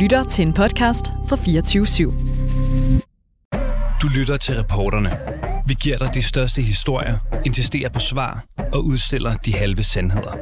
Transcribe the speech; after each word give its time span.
lytter 0.00 0.24
til 0.24 0.46
en 0.46 0.52
podcast 0.52 1.06
fra 1.28 1.36
24 1.36 1.84
/7. 1.84 2.02
Du 4.02 4.08
lytter 4.18 4.36
til 4.36 4.56
reporterne. 4.56 5.18
Vi 5.66 5.74
giver 5.80 5.98
dig 5.98 6.14
de 6.14 6.22
største 6.22 6.62
historier, 6.62 7.18
insisterer 7.46 7.88
på 7.88 7.98
svar 7.98 8.44
og 8.72 8.84
udstiller 8.84 9.34
de 9.34 9.54
halve 9.54 9.82
sandheder. 9.82 10.32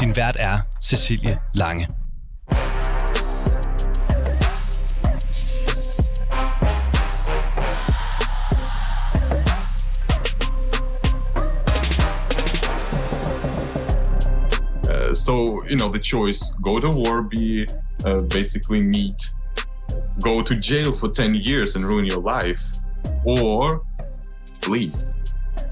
Din 0.00 0.16
vært 0.16 0.36
er 0.40 0.58
Cecilie 0.82 1.38
Lange. 1.54 1.86
Uh, 14.90 15.14
so 15.14 15.34
you 15.70 15.76
know 15.76 15.92
the 15.92 16.02
choice: 16.02 16.40
go 16.62 16.78
to 16.78 16.88
war, 16.88 17.28
be 17.30 17.66
uh, 18.07 18.21
basically 18.37 18.81
meat, 18.81 19.19
go 20.21 20.41
to 20.41 20.53
jail 20.69 20.91
for 20.99 21.07
ten 21.19 21.31
years 21.35 21.75
and 21.75 21.83
ruin 21.85 22.05
your 22.05 22.21
life, 22.35 22.63
or 23.25 23.63
leave. 24.73 24.95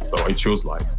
So 0.10 0.16
I 0.30 0.34
chose 0.34 0.62
life. 0.74 0.90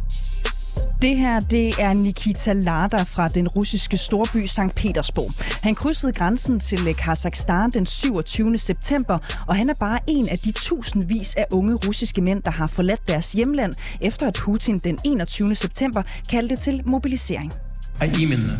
Det 1.01 1.17
her, 1.17 1.39
det 1.39 1.73
er 1.79 1.93
Nikita 1.93 2.53
Lada 2.53 3.03
fra 3.03 3.27
den 3.27 3.47
russiske 3.47 3.97
storby 3.97 4.45
St. 4.45 4.75
Petersborg. 4.75 5.59
Han 5.63 5.75
krydsede 5.75 6.11
grænsen 6.13 6.59
til 6.59 6.95
Kazakhstan 6.95 7.69
den 7.69 7.85
27. 7.85 8.57
september, 8.57 9.17
og 9.47 9.55
han 9.55 9.69
er 9.69 9.73
bare 9.79 9.99
en 10.07 10.27
af 10.31 10.37
de 10.37 10.51
tusindvis 10.51 11.35
af 11.35 11.45
unge 11.51 11.75
russiske 11.75 12.21
mænd, 12.21 12.43
der 12.43 12.51
har 12.51 12.67
forladt 12.67 13.07
deres 13.07 13.31
hjemland, 13.31 13.73
efter 14.01 14.27
at 14.27 14.33
Putin 14.33 14.79
den 14.79 14.99
21. 15.05 15.55
september 15.55 16.03
kaldte 16.29 16.55
til 16.55 16.81
mobilisering. 16.85 17.53
а 17.99 18.05
именно 18.05 18.57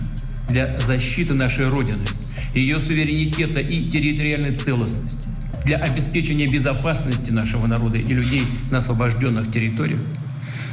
для 0.48 0.80
защиты 0.80 1.34
нашей 1.34 1.66
Родины, 1.70 2.06
ее 2.59 2.79
суверенитета 2.81 3.61
и 3.61 3.89
территориальной 3.89 4.53
целостности, 4.53 5.29
для 5.65 5.77
обеспечения 5.77 6.49
безопасности 6.49 7.31
нашего 7.31 7.67
народа 7.67 7.99
и 7.99 8.15
людей 8.15 8.43
на 8.71 8.79
освобожденных 8.79 9.51
территориях, 9.53 10.01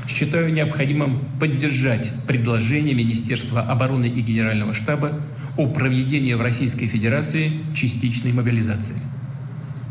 считаю 0.07 0.53
необходимым 0.53 1.19
поддержать 1.39 2.11
предложение 2.27 2.95
Министерства 2.95 3.61
обороны 3.61 4.05
и 4.05 4.21
Генерального 4.21 4.73
штаба 4.73 5.19
о 5.57 5.67
проведении 5.67 6.33
в 6.33 6.41
Российской 6.41 6.87
Федерации 6.87 7.51
частичной 7.73 8.31
мобилизации. 8.33 8.95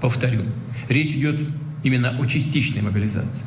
Повторю, 0.00 0.40
речь 0.88 1.14
идет 1.16 1.40
именно 1.82 2.16
о 2.18 2.26
частичной 2.26 2.82
мобилизации. 2.82 3.46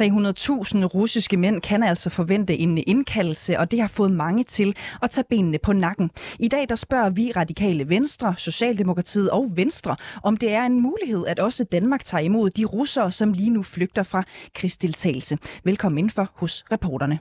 300.000 0.00 0.84
russiske 0.84 1.36
mænd 1.36 1.60
kan 1.60 1.82
altså 1.82 2.10
forvente 2.10 2.56
en 2.56 2.78
indkaldelse, 2.86 3.58
og 3.58 3.70
det 3.70 3.80
har 3.80 3.88
fået 3.88 4.10
mange 4.10 4.44
til 4.44 4.76
at 5.02 5.10
tage 5.10 5.24
benene 5.30 5.58
på 5.62 5.72
nakken. 5.72 6.10
I 6.38 6.48
dag 6.48 6.68
der 6.68 6.74
spørger 6.74 7.10
vi 7.10 7.32
radikale 7.36 7.88
Venstre, 7.88 8.34
Socialdemokratiet 8.36 9.30
og 9.30 9.52
Venstre, 9.54 9.96
om 10.22 10.36
det 10.36 10.52
er 10.52 10.62
en 10.62 10.80
mulighed, 10.80 11.26
at 11.26 11.38
også 11.38 11.64
Danmark 11.64 12.04
tager 12.04 12.22
imod 12.22 12.50
de 12.50 12.64
russere, 12.64 13.12
som 13.12 13.32
lige 13.32 13.50
nu 13.50 13.62
flygter 13.62 14.02
fra 14.02 14.22
krigsdeltagelse. 14.54 15.38
Velkommen 15.64 15.98
indenfor 15.98 16.30
hos 16.34 16.64
reporterne. 16.72 17.18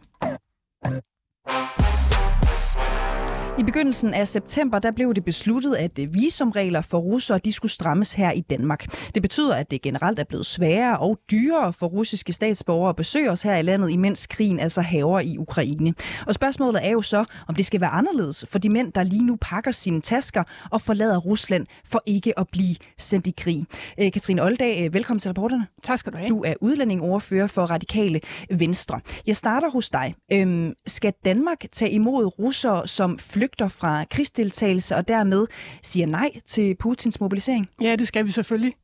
I 3.60 3.64
begyndelsen 3.64 4.14
af 4.14 4.28
september 4.28 4.80
der 4.80 4.92
blev 4.92 5.14
det 5.14 5.26
besluttet, 5.26 5.76
at 5.76 5.92
visumregler 6.14 6.82
for 6.82 6.98
russere 6.98 7.40
de 7.46 7.54
skulle 7.54 7.72
strammes 7.72 8.14
her 8.14 8.32
i 8.32 8.42
Danmark. 8.42 8.86
Det 9.16 9.22
betyder, 9.22 9.56
at 9.56 9.72
det 9.72 9.82
generelt 9.82 10.20
er 10.20 10.24
blevet 10.24 10.46
sværere 10.46 10.98
og 10.98 11.20
dyrere 11.32 11.74
for 11.74 11.88
russiske 11.88 12.34
statsborgere 12.34 12.90
at 12.90 12.96
besøge 12.96 13.32
os 13.32 13.42
her 13.42 13.58
i 13.58 13.62
landet, 13.62 13.90
imens 13.90 14.28
krigen 14.28 14.60
altså 14.60 14.82
haver 14.82 15.20
i 15.20 15.38
Ukraine. 15.38 15.94
Og 16.28 16.34
spørgsmålet 16.34 16.86
er 16.86 16.90
jo 16.90 17.02
så, 17.02 17.26
om 17.48 17.56
det 17.56 17.66
skal 17.66 17.82
være 17.82 17.90
anderledes 17.90 18.46
for 18.52 18.60
de 18.60 18.70
mænd, 18.70 18.94
der 18.94 19.04
lige 19.04 19.24
nu 19.26 19.38
pakker 19.42 19.72
sine 19.72 20.02
tasker 20.02 20.44
og 20.72 20.82
forlader 20.82 21.18
Rusland 21.18 21.66
for 21.86 22.04
ikke 22.06 22.40
at 22.40 22.48
blive 22.52 22.76
sendt 22.98 23.28
i 23.28 23.34
krig. 23.38 23.66
Øh, 24.00 24.12
Katrine 24.12 24.44
Oldag, 24.44 24.94
velkommen 24.94 25.20
til 25.20 25.30
reporterne. 25.30 25.68
Tak 25.84 26.00
skal 26.00 26.14
du 26.14 26.18
have. 26.18 26.28
Du 26.28 26.44
er 26.44 26.54
udlændingoverfører 26.62 27.48
for 27.48 27.66
Radikale 27.66 28.22
Venstre. 28.52 29.00
Jeg 29.28 29.36
starter 29.36 29.70
hos 29.70 29.90
dig. 29.90 30.16
Øhm, 30.32 30.74
skal 30.88 31.14
Danmark 31.26 31.66
tage 31.72 31.92
imod 31.92 32.40
russere, 32.40 32.88
som 32.88 33.20
flygter 33.50 33.68
fra 33.68 34.04
krigsdeltagelse 34.04 34.96
og 34.96 35.08
dermed 35.08 35.48
siger 35.82 36.08
nej 36.08 36.32
til 36.46 36.76
Putins 36.76 37.20
mobilisering? 37.20 37.70
Ja, 37.82 37.96
det 37.96 38.08
skal 38.08 38.26
vi 38.26 38.32
selvfølgelig. 38.32 38.76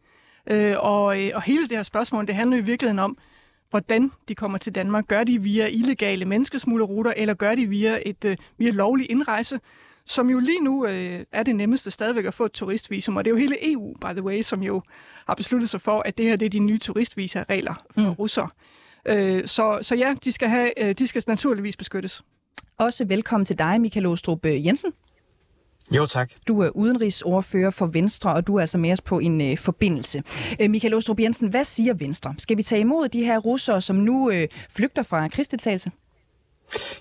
Øh, 0.51 0.75
og, 0.79 1.21
øh, 1.21 1.31
og 1.35 1.41
hele 1.41 1.67
det 1.67 1.77
her 1.77 1.83
spørgsmål, 1.83 2.27
det 2.27 2.35
handler 2.35 2.57
i 2.57 2.61
virkeligheden 2.61 2.99
om, 2.99 3.17
hvordan 3.69 4.11
de 4.27 4.35
kommer 4.35 4.57
til 4.57 4.75
Danmark. 4.75 5.07
Gør 5.07 5.23
de 5.23 5.41
via 5.41 5.67
illegale 5.67 6.25
menneskesmuglerruter, 6.25 7.13
eller 7.17 7.33
gør 7.33 7.55
de 7.55 7.65
via 7.65 7.99
et 8.05 8.25
øh, 8.25 8.37
via 8.57 8.71
lovlig 8.71 9.11
indrejse, 9.11 9.59
som 10.05 10.29
jo 10.29 10.39
lige 10.39 10.63
nu 10.63 10.85
øh, 10.85 11.19
er 11.31 11.43
det 11.43 11.55
nemmeste 11.55 11.91
stadigvæk 11.91 12.25
at 12.25 12.33
få 12.33 12.45
et 12.45 12.51
turistvisum. 12.51 13.17
Og 13.17 13.25
det 13.25 13.31
er 13.31 13.33
jo 13.33 13.39
hele 13.39 13.71
EU, 13.71 13.93
by 14.01 14.11
the 14.11 14.23
way, 14.23 14.41
som 14.41 14.63
jo 14.63 14.81
har 15.27 15.35
besluttet 15.35 15.69
sig 15.69 15.81
for, 15.81 16.01
at 16.05 16.17
det 16.17 16.25
her 16.25 16.35
det 16.35 16.45
er 16.45 16.49
de 16.49 16.59
nye 16.59 16.79
turistvisa-regler 16.79 17.73
for 17.91 18.01
mm. 18.01 18.11
russere. 18.11 18.49
Øh, 19.05 19.47
så, 19.47 19.79
så 19.81 19.95
ja, 19.95 20.15
de 20.25 20.31
skal, 20.31 20.49
have, 20.49 20.83
øh, 20.83 20.93
de 20.93 21.07
skal 21.07 21.23
naturligvis 21.27 21.77
beskyttes. 21.77 22.23
Også 22.79 23.05
velkommen 23.05 23.45
til 23.45 23.59
dig, 23.59 23.81
Michael 23.81 24.05
Ostrup 24.05 24.45
Jensen. 24.45 24.91
Jo, 25.95 26.05
tak. 26.05 26.31
Du 26.47 26.61
er 26.61 26.69
udenrigsordfører 26.69 27.69
for 27.69 27.85
Venstre, 27.85 28.33
og 28.33 28.47
du 28.47 28.55
er 28.55 28.59
altså 28.59 28.77
med 28.77 28.91
os 28.91 29.01
på 29.01 29.19
en 29.19 29.41
øh, 29.41 29.57
forbindelse. 29.57 30.23
Øh, 30.61 30.69
Michael 30.69 30.93
Ostrup 30.93 31.19
Jensen, 31.19 31.47
hvad 31.47 31.63
siger 31.63 31.93
Venstre? 31.93 32.35
Skal 32.37 32.57
vi 32.57 32.63
tage 32.63 32.81
imod 32.81 33.09
de 33.09 33.23
her 33.23 33.37
russere, 33.39 33.81
som 33.81 33.95
nu 33.95 34.29
øh, 34.29 34.47
flygter 34.69 35.03
fra 35.03 35.27
krigsdeltagelse? 35.27 35.91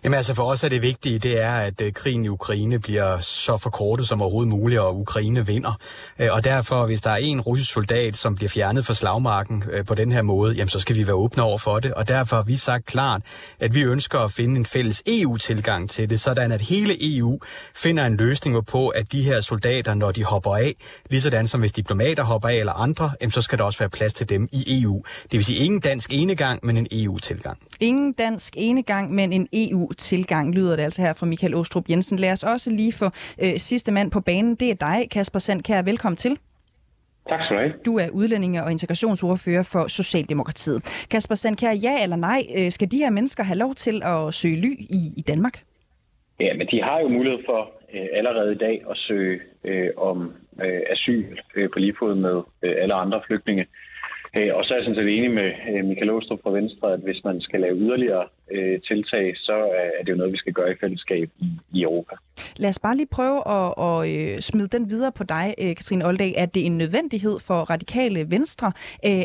Jamen 0.04 0.16
altså 0.16 0.34
for 0.34 0.42
os 0.42 0.64
er 0.64 0.68
det 0.68 0.82
vigtige, 0.82 1.18
det 1.18 1.42
er, 1.42 1.52
at 1.52 1.80
øh, 1.80 1.92
krigen 1.92 2.24
i 2.24 2.28
Ukraine 2.28 2.78
bliver 2.78 3.18
så 3.18 3.56
forkortet 3.56 4.08
som 4.08 4.22
overhovedet 4.22 4.48
muligt, 4.48 4.80
og 4.80 5.00
Ukraine 5.00 5.46
vinder. 5.46 5.78
Øh, 6.18 6.28
og 6.32 6.44
derfor, 6.44 6.86
hvis 6.86 7.02
der 7.02 7.10
er 7.10 7.16
en 7.16 7.40
russisk 7.40 7.72
soldat, 7.72 8.16
som 8.16 8.34
bliver 8.34 8.48
fjernet 8.48 8.86
fra 8.86 8.94
slagmarken 8.94 9.64
øh, 9.72 9.84
på 9.84 9.94
den 9.94 10.12
her 10.12 10.22
måde, 10.22 10.54
jamen 10.54 10.68
så 10.68 10.80
skal 10.80 10.96
vi 10.96 11.06
være 11.06 11.16
åbne 11.16 11.42
over 11.42 11.58
for 11.58 11.78
det. 11.78 11.94
Og 11.94 12.08
derfor 12.08 12.36
har 12.36 12.42
vi 12.42 12.56
sagt 12.56 12.86
klart, 12.86 13.22
at 13.60 13.74
vi 13.74 13.82
ønsker 13.82 14.18
at 14.18 14.32
finde 14.32 14.56
en 14.56 14.66
fælles 14.66 15.02
EU-tilgang 15.06 15.90
til 15.90 16.10
det, 16.10 16.20
sådan 16.20 16.52
at 16.52 16.60
hele 16.60 17.16
EU 17.16 17.38
finder 17.74 18.06
en 18.06 18.16
løsning 18.16 18.66
på, 18.66 18.88
at 18.88 19.12
de 19.12 19.22
her 19.22 19.40
soldater, 19.40 19.94
når 19.94 20.12
de 20.12 20.24
hopper 20.24 20.56
af, 20.56 20.74
lige 21.10 21.20
sådan 21.20 21.48
som 21.48 21.60
hvis 21.60 21.72
diplomater 21.72 22.24
hopper 22.24 22.48
af 22.48 22.54
eller 22.54 22.72
andre, 22.72 23.10
jamen 23.20 23.32
så 23.32 23.42
skal 23.42 23.58
der 23.58 23.64
også 23.64 23.78
være 23.78 23.88
plads 23.90 24.12
til 24.12 24.28
dem 24.28 24.48
i 24.52 24.82
EU. 24.82 25.04
Det 25.22 25.32
vil 25.32 25.44
sige 25.44 25.64
ingen 25.64 25.80
dansk 25.80 26.12
enegang, 26.12 26.60
men 26.62 26.76
en 26.76 26.86
EU-tilgang. 26.92 27.58
Ingen 27.80 28.12
dansk 28.12 28.54
enegang, 28.56 29.14
men 29.14 29.32
en 29.32 29.48
EU-tilgang, 29.54 30.54
lyder 30.54 30.76
det 30.76 30.82
altså 30.82 31.02
her 31.02 31.14
fra 31.14 31.26
Michael 31.26 31.54
Ostrup 31.54 31.90
Jensen. 31.90 32.18
Lad 32.18 32.32
os 32.32 32.42
også 32.42 32.72
lige 32.72 32.92
få 32.92 33.04
øh, 33.42 33.56
sidste 33.56 33.92
mand 33.92 34.10
på 34.10 34.20
banen. 34.20 34.54
Det 34.54 34.70
er 34.70 34.74
dig, 34.74 35.10
Kasper 35.10 35.38
Sandkær. 35.38 35.82
Velkommen 35.82 36.16
til. 36.16 36.38
Tak 37.28 37.40
skal 37.44 37.56
du 37.56 37.60
have. 37.60 37.72
Du 37.86 37.98
er 37.98 38.08
udlændinge- 38.10 38.64
og 38.64 38.70
integrationsordfører 38.70 39.62
for 39.72 39.86
Socialdemokratiet. 39.88 41.06
Kasper 41.10 41.34
Sandkær, 41.34 41.72
ja 41.72 42.02
eller 42.02 42.16
nej, 42.16 42.42
øh, 42.58 42.70
skal 42.70 42.90
de 42.90 42.98
her 42.98 43.10
mennesker 43.10 43.42
have 43.42 43.58
lov 43.58 43.74
til 43.74 44.02
at 44.04 44.34
søge 44.34 44.56
ly 44.56 44.72
i, 44.78 45.00
i 45.16 45.22
Danmark? 45.28 45.62
Ja, 46.40 46.54
men 46.54 46.66
de 46.66 46.82
har 46.82 47.00
jo 47.00 47.08
mulighed 47.08 47.38
for 47.46 47.70
øh, 47.94 48.06
allerede 48.12 48.52
i 48.52 48.58
dag 48.58 48.84
at 48.90 48.96
søge 48.96 49.40
øh, 49.64 49.90
om 49.96 50.32
øh, 50.64 50.80
asyl 50.90 51.24
øh, 51.56 51.70
på 51.72 51.78
lige 51.78 51.94
fod 51.98 52.14
med 52.14 52.42
øh, 52.62 52.74
alle 52.82 52.94
andre 52.94 53.20
flygtninge. 53.26 53.62
Øh, 53.62 53.93
Øh, 54.36 54.50
og 54.56 54.64
så 54.64 54.74
er 54.74 54.78
jeg 54.78 54.84
sådan 54.84 55.00
set 55.00 55.18
enig 55.18 55.30
med 55.30 55.50
øh, 55.72 55.84
Michael 55.84 56.10
Åstrup 56.10 56.40
fra 56.42 56.50
Venstre, 56.50 56.92
at 56.92 57.00
hvis 57.00 57.24
man 57.24 57.40
skal 57.40 57.60
lave 57.60 57.76
yderligere 57.76 58.24
øh, 58.50 58.80
tiltag, 58.80 59.36
så 59.36 59.56
er 59.98 60.02
det 60.04 60.12
jo 60.12 60.16
noget, 60.16 60.32
vi 60.32 60.36
skal 60.36 60.52
gøre 60.52 60.72
i 60.72 60.74
fællesskab 60.80 61.30
i, 61.72 61.82
Europa. 61.82 62.14
Lad 62.56 62.68
os 62.68 62.78
bare 62.78 62.96
lige 62.96 63.06
prøve 63.06 63.48
at, 63.48 63.70
at 63.84 64.44
smide 64.44 64.68
den 64.68 64.90
videre 64.90 65.12
på 65.12 65.24
dig, 65.24 65.54
Katrine 65.58 66.06
Oldag. 66.06 66.34
Er 66.36 66.46
det 66.46 66.66
en 66.66 66.78
nødvendighed 66.78 67.38
for 67.46 67.54
radikale 67.54 68.30
Venstre, 68.30 68.72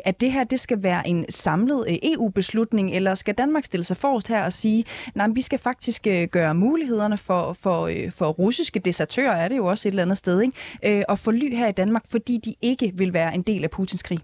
at 0.06 0.22
det 0.22 0.32
her 0.32 0.44
det 0.44 0.60
skal 0.60 0.84
være 0.84 1.08
en 1.08 1.26
samlet 1.30 2.00
EU-beslutning, 2.04 2.96
eller 2.96 3.16
skal 3.16 3.36
Danmark 3.36 3.66
stille 3.66 3.84
sig 3.84 3.98
forrest 3.98 4.28
her 4.28 4.46
og 4.46 4.52
sige, 4.52 4.86
nej, 5.16 5.28
vi 5.36 5.42
skal 5.42 5.60
faktisk 5.60 6.08
gøre 6.32 6.56
mulighederne 6.56 7.18
for, 7.18 7.54
for, 7.64 7.90
for 8.20 8.26
russiske 8.26 8.80
desertører, 8.80 9.32
er 9.32 9.48
det 9.48 9.58
jo 9.58 9.66
også 9.66 9.88
et 9.88 9.92
eller 9.92 10.04
andet 10.04 10.18
sted, 10.18 10.42
ikke? 10.42 11.06
at 11.12 11.20
få 11.26 11.32
ly 11.32 11.56
her 11.56 11.68
i 11.68 11.72
Danmark, 11.72 12.04
fordi 12.12 12.38
de 12.46 12.56
ikke 12.62 12.92
vil 12.96 13.14
være 13.14 13.36
en 13.36 13.42
del 13.42 13.64
af 13.64 13.72
Putins 13.72 14.04
krig? 14.04 14.20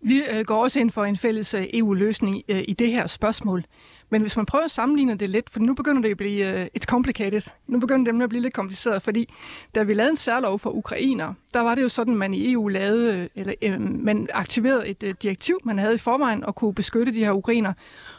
Vi 0.00 0.22
øh, 0.32 0.44
går 0.44 0.62
også 0.62 0.80
ind 0.80 0.90
for 0.90 1.04
en 1.04 1.16
fælles 1.16 1.54
øh, 1.54 1.66
EU-løsning 1.72 2.42
øh, 2.48 2.62
i 2.68 2.72
det 2.72 2.90
her 2.90 3.06
spørgsmål. 3.06 3.64
Men 4.10 4.20
hvis 4.20 4.36
man 4.36 4.46
prøver 4.46 4.64
at 4.64 4.70
sammenligne 4.70 5.14
det 5.14 5.30
lidt, 5.30 5.50
for 5.50 5.60
nu 5.60 5.74
begynder 5.74 6.02
det 6.02 6.10
at 6.10 6.16
blive 6.16 6.54
øh, 6.54 6.60
uh, 6.60 6.66
it's 6.66 6.84
complicated. 6.84 7.42
Nu 7.66 7.80
begynder 7.80 8.12
det 8.12 8.22
at 8.22 8.28
blive 8.28 8.42
lidt 8.42 8.54
kompliceret, 8.54 9.02
fordi 9.02 9.34
da 9.74 9.82
vi 9.82 9.94
lavede 9.94 10.10
en 10.10 10.16
særlov 10.16 10.58
for 10.58 10.70
ukrainer, 10.70 11.34
der 11.54 11.60
var 11.60 11.74
det 11.74 11.82
jo 11.82 11.88
sådan, 11.88 12.12
at 12.12 12.18
man 12.18 12.34
i 12.34 12.52
EU 12.52 12.68
lavede, 12.68 13.16
øh, 13.18 13.28
eller 13.34 13.76
uh, 13.76 13.80
man 13.80 14.28
aktiverede 14.32 14.88
et 14.88 15.02
uh, 15.02 15.10
direktiv, 15.22 15.60
man 15.64 15.78
havde 15.78 15.94
i 15.94 15.98
forvejen, 15.98 16.44
og 16.44 16.54
kunne 16.54 16.74
beskytte 16.74 17.12
de 17.12 17.24
her 17.24 17.32
ukrainer. 17.32 17.72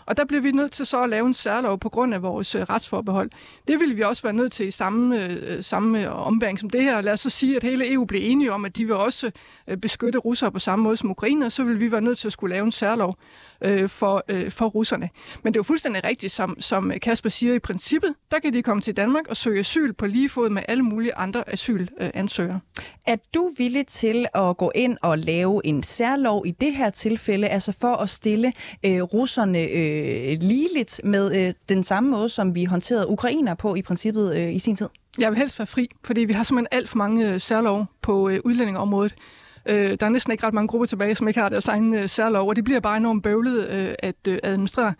Og 0.05 0.17
der 0.17 0.25
blev 0.25 0.43
vi 0.43 0.51
nødt 0.51 0.71
til 0.71 0.85
så 0.85 1.03
at 1.03 1.09
lave 1.09 1.27
en 1.27 1.33
særlov 1.33 1.79
på 1.79 1.89
grund 1.89 2.13
af 2.13 2.21
vores 2.21 2.55
uh, 2.55 2.61
retsforbehold. 2.61 3.29
Det 3.67 3.79
ville 3.79 3.95
vi 3.95 4.01
også 4.01 4.23
være 4.23 4.33
nødt 4.33 4.51
til 4.51 4.67
i 4.67 4.71
samme, 4.71 5.27
uh, 5.27 5.63
samme 5.63 6.09
ombæring 6.09 6.59
som 6.59 6.69
det 6.69 6.83
her. 6.83 7.01
Lad 7.01 7.13
os 7.13 7.19
så 7.19 7.29
sige, 7.29 7.55
at 7.55 7.63
hele 7.63 7.93
EU 7.93 8.05
blev 8.05 8.21
enige 8.23 8.53
om, 8.53 8.65
at 8.65 8.75
de 8.75 8.85
vil 8.85 8.95
også 8.95 9.31
uh, 9.71 9.77
beskytte 9.77 10.19
russere 10.19 10.51
på 10.51 10.59
samme 10.59 10.83
måde 10.83 10.97
som 10.97 11.11
ukrainer, 11.11 11.49
så 11.49 11.63
ville 11.63 11.79
vi 11.79 11.91
være 11.91 12.01
nødt 12.01 12.17
til 12.17 12.27
at 12.27 12.33
skulle 12.33 12.55
lave 12.55 12.65
en 12.65 12.71
særlov 12.71 13.17
øh, 13.61 13.89
for, 13.89 14.23
øh, 14.29 14.51
for 14.51 14.65
russerne. 14.65 15.09
Men 15.43 15.53
det 15.53 15.57
er 15.57 15.59
jo 15.59 15.63
fuldstændig 15.63 16.03
rigtigt, 16.03 16.33
som, 16.33 16.61
som 16.61 16.91
Kasper 17.01 17.29
siger 17.29 17.53
i 17.53 17.59
princippet, 17.59 18.15
der 18.31 18.39
kan 18.39 18.53
de 18.53 18.63
komme 18.63 18.81
til 18.81 18.97
Danmark 18.97 19.27
og 19.27 19.37
søge 19.37 19.59
asyl 19.59 19.93
på 19.93 20.05
lige 20.05 20.29
fod 20.29 20.49
med 20.49 20.63
alle 20.67 20.83
mulige 20.83 21.15
andre 21.15 21.49
asylansøgere. 21.53 22.59
Er 23.07 23.15
du 23.33 23.49
villig 23.57 23.87
til 23.87 24.25
at 24.35 24.57
gå 24.57 24.71
ind 24.75 24.97
og 25.01 25.17
lave 25.17 25.65
en 25.65 25.83
særlov 25.83 26.43
i 26.45 26.51
det 26.51 26.73
her 26.73 26.89
tilfælde, 26.89 27.47
altså 27.47 27.71
for 27.81 27.95
at 27.95 28.09
stille 28.09 28.53
øh, 28.85 29.01
russerne 29.01 29.59
øh, 29.59 30.37
ligeligt 30.41 31.01
med 31.03 31.35
øh, 31.35 31.53
den 31.69 31.83
samme 31.83 32.09
måde, 32.09 32.29
som 32.29 32.55
vi 32.55 32.65
håndterede 32.65 33.09
ukrainer 33.09 33.53
på 33.53 33.75
i 33.75 33.81
princippet 33.81 34.35
øh, 34.35 34.55
i 34.55 34.59
sin 34.59 34.75
tid? 34.75 34.87
Jeg 35.17 35.31
vil 35.31 35.37
helst 35.37 35.59
være 35.59 35.67
fri, 35.67 35.89
fordi 36.03 36.21
vi 36.21 36.33
har 36.33 36.43
simpelthen 36.43 36.77
alt 36.79 36.89
for 36.89 36.97
mange 36.97 37.33
øh, 37.33 37.39
særlov 37.39 37.85
på 38.01 38.29
øh, 38.29 38.39
udlændingeområdet. 38.43 39.15
Øh, 39.65 39.97
der 39.99 40.05
er 40.05 40.09
næsten 40.09 40.31
ikke 40.31 40.47
ret 40.47 40.53
mange 40.53 40.67
grupper 40.67 40.85
tilbage, 40.85 41.15
som 41.15 41.27
ikke 41.27 41.39
har 41.39 41.49
deres 41.49 41.67
egen 41.67 41.93
øh, 41.93 42.09
særlov, 42.09 42.49
og 42.49 42.55
det 42.55 42.63
bliver 42.63 42.79
bare 42.79 42.97
enormt 42.97 43.23
bøvlet 43.23 43.67
øh, 43.69 43.95
at 43.99 44.15
øh, 44.27 44.39
administrere. 44.43 44.93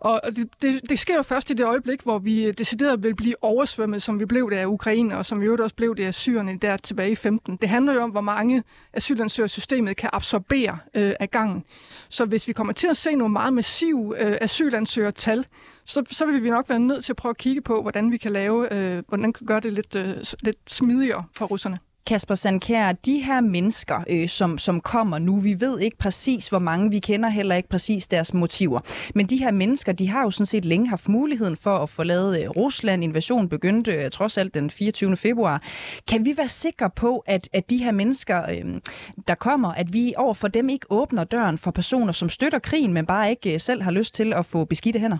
Og 0.00 0.20
det, 0.36 0.48
det, 0.62 0.80
det 0.88 0.98
sker 0.98 1.14
jo 1.14 1.22
først 1.22 1.50
i 1.50 1.54
det 1.54 1.66
øjeblik, 1.66 2.02
hvor 2.02 2.18
vi 2.18 2.44
øh, 2.44 2.54
decideret 2.58 3.02
vil 3.02 3.14
blive 3.14 3.34
oversvømmet, 3.42 4.02
som 4.02 4.20
vi 4.20 4.24
blev 4.24 4.50
det 4.50 4.56
af 4.56 4.66
Ukraine, 4.66 5.16
og 5.16 5.26
som 5.26 5.40
vi 5.40 5.46
jo 5.46 5.56
også 5.60 5.76
blev 5.76 5.96
det 5.96 6.04
af 6.04 6.14
syrerne 6.14 6.58
der 6.58 6.76
tilbage 6.76 7.10
i 7.10 7.14
15. 7.14 7.56
Det 7.56 7.68
handler 7.68 7.94
jo 7.94 8.00
om, 8.00 8.10
hvor 8.10 8.20
mange 8.20 8.62
asylansøgersystemet 8.92 9.96
kan 9.96 10.10
absorbere 10.12 10.78
øh, 10.94 11.12
af 11.20 11.30
gangen. 11.30 11.64
Så 12.08 12.24
hvis 12.24 12.48
vi 12.48 12.52
kommer 12.52 12.72
til 12.72 12.86
at 12.86 12.96
se 12.96 13.14
nogle 13.14 13.32
meget 13.32 13.52
massive 13.52 14.22
øh, 14.22 14.38
asylansøgertal, 14.40 15.46
så, 15.84 16.02
så 16.10 16.26
vil 16.26 16.44
vi 16.44 16.50
nok 16.50 16.68
være 16.68 16.78
nødt 16.78 17.04
til 17.04 17.12
at 17.12 17.16
prøve 17.16 17.30
at 17.30 17.38
kigge 17.38 17.62
på, 17.62 17.82
hvordan 17.82 18.12
vi 18.12 18.16
kan 18.16 18.30
lave, 18.30 18.74
øh, 18.74 19.02
hvordan 19.08 19.32
kan 19.32 19.46
gøre 19.46 19.60
det 19.60 19.72
lidt, 19.72 19.96
øh, 19.96 20.16
lidt 20.42 20.58
smidigere 20.66 21.24
for 21.36 21.46
russerne. 21.46 21.78
Kasper 22.06 22.34
Sandkær, 22.34 22.92
de 22.92 23.18
her 23.18 23.40
mennesker, 23.40 23.98
øh, 24.10 24.28
som, 24.28 24.58
som 24.58 24.80
kommer 24.80 25.18
nu, 25.18 25.40
vi 25.40 25.54
ved 25.60 25.80
ikke 25.80 25.98
præcis, 25.98 26.48
hvor 26.48 26.58
mange, 26.58 26.90
vi 26.90 26.98
kender 26.98 27.28
heller 27.28 27.54
ikke 27.54 27.68
præcis 27.68 28.08
deres 28.08 28.34
motiver. 28.34 28.80
Men 29.14 29.26
de 29.26 29.36
her 29.36 29.50
mennesker, 29.50 29.92
de 29.92 30.08
har 30.08 30.22
jo 30.22 30.30
sådan 30.30 30.46
set 30.46 30.64
længe 30.64 30.88
haft 30.88 31.08
muligheden 31.08 31.56
for 31.64 31.76
at 31.78 31.88
forlade 31.96 32.42
øh, 32.42 32.50
Rusland. 32.50 33.04
Invasionen 33.04 33.48
begyndte 33.48 33.92
øh, 33.92 34.10
trods 34.10 34.38
alt 34.38 34.54
den 34.54 34.70
24. 34.70 35.16
februar. 35.16 35.62
Kan 36.10 36.24
vi 36.24 36.34
være 36.36 36.48
sikre 36.48 36.90
på, 36.96 37.24
at, 37.26 37.48
at 37.52 37.70
de 37.70 37.84
her 37.84 37.92
mennesker, 37.92 38.42
øh, 38.42 38.80
der 39.28 39.34
kommer, 39.34 39.72
at 39.72 39.86
vi 39.92 40.12
over 40.16 40.34
for 40.34 40.48
dem 40.48 40.68
ikke 40.68 40.86
åbner 40.90 41.24
døren 41.24 41.58
for 41.58 41.70
personer, 41.70 42.12
som 42.12 42.28
støtter 42.28 42.58
krigen, 42.58 42.92
men 42.92 43.06
bare 43.06 43.30
ikke 43.30 43.54
øh, 43.54 43.60
selv 43.60 43.82
har 43.82 43.90
lyst 43.90 44.14
til 44.14 44.32
at 44.32 44.44
få 44.52 44.64
beskidte 44.64 45.00
hænder? 45.00 45.18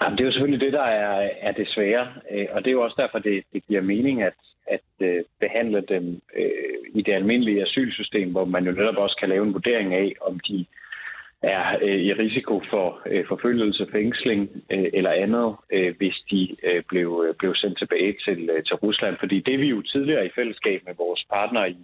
Jamen, 0.00 0.18
det 0.18 0.22
er 0.24 0.28
jo 0.28 0.32
selvfølgelig 0.32 0.60
det, 0.60 0.72
der 0.72 0.82
er, 0.82 1.30
er 1.40 1.52
det 1.52 1.68
svære, 1.68 2.06
øh, 2.30 2.46
og 2.52 2.64
det 2.64 2.68
er 2.68 2.72
jo 2.72 2.82
også 2.82 2.96
derfor, 2.98 3.18
det, 3.18 3.44
det 3.52 3.66
giver 3.66 3.82
mening 3.82 4.22
at, 4.22 4.32
at 4.68 4.86
øh, 5.00 5.24
behandle 5.40 5.80
dem 5.88 6.20
øh, 6.36 6.78
i 6.94 7.02
det 7.02 7.12
almindelige 7.12 7.62
asylsystem, 7.62 8.30
hvor 8.30 8.44
man 8.44 8.64
jo 8.66 8.72
netop 8.72 8.96
også 8.96 9.16
kan 9.20 9.28
lave 9.28 9.46
en 9.46 9.54
vurdering 9.54 9.94
af, 9.94 10.12
om 10.20 10.40
de 10.40 10.66
er 11.42 11.78
øh, 11.82 12.00
i 12.00 12.12
risiko 12.12 12.62
for 12.70 13.02
øh, 13.06 13.26
forfølgelse, 13.28 13.86
fængsling 13.92 14.42
øh, 14.70 14.90
eller 14.92 15.10
andet, 15.10 15.56
øh, 15.72 15.96
hvis 15.96 16.16
de 16.30 16.56
øh, 16.62 16.82
blev, 16.88 17.24
øh, 17.28 17.34
blev 17.34 17.54
sendt 17.54 17.78
tilbage 17.78 18.16
til, 18.24 18.50
øh, 18.50 18.64
til 18.64 18.76
Rusland. 18.76 19.16
Fordi 19.18 19.40
det 19.40 19.60
vi 19.60 19.66
jo 19.66 19.82
tidligere 19.82 20.26
i 20.26 20.34
fællesskab 20.34 20.80
med 20.86 20.94
vores 20.98 21.24
partnere 21.30 21.70
i, 21.70 21.78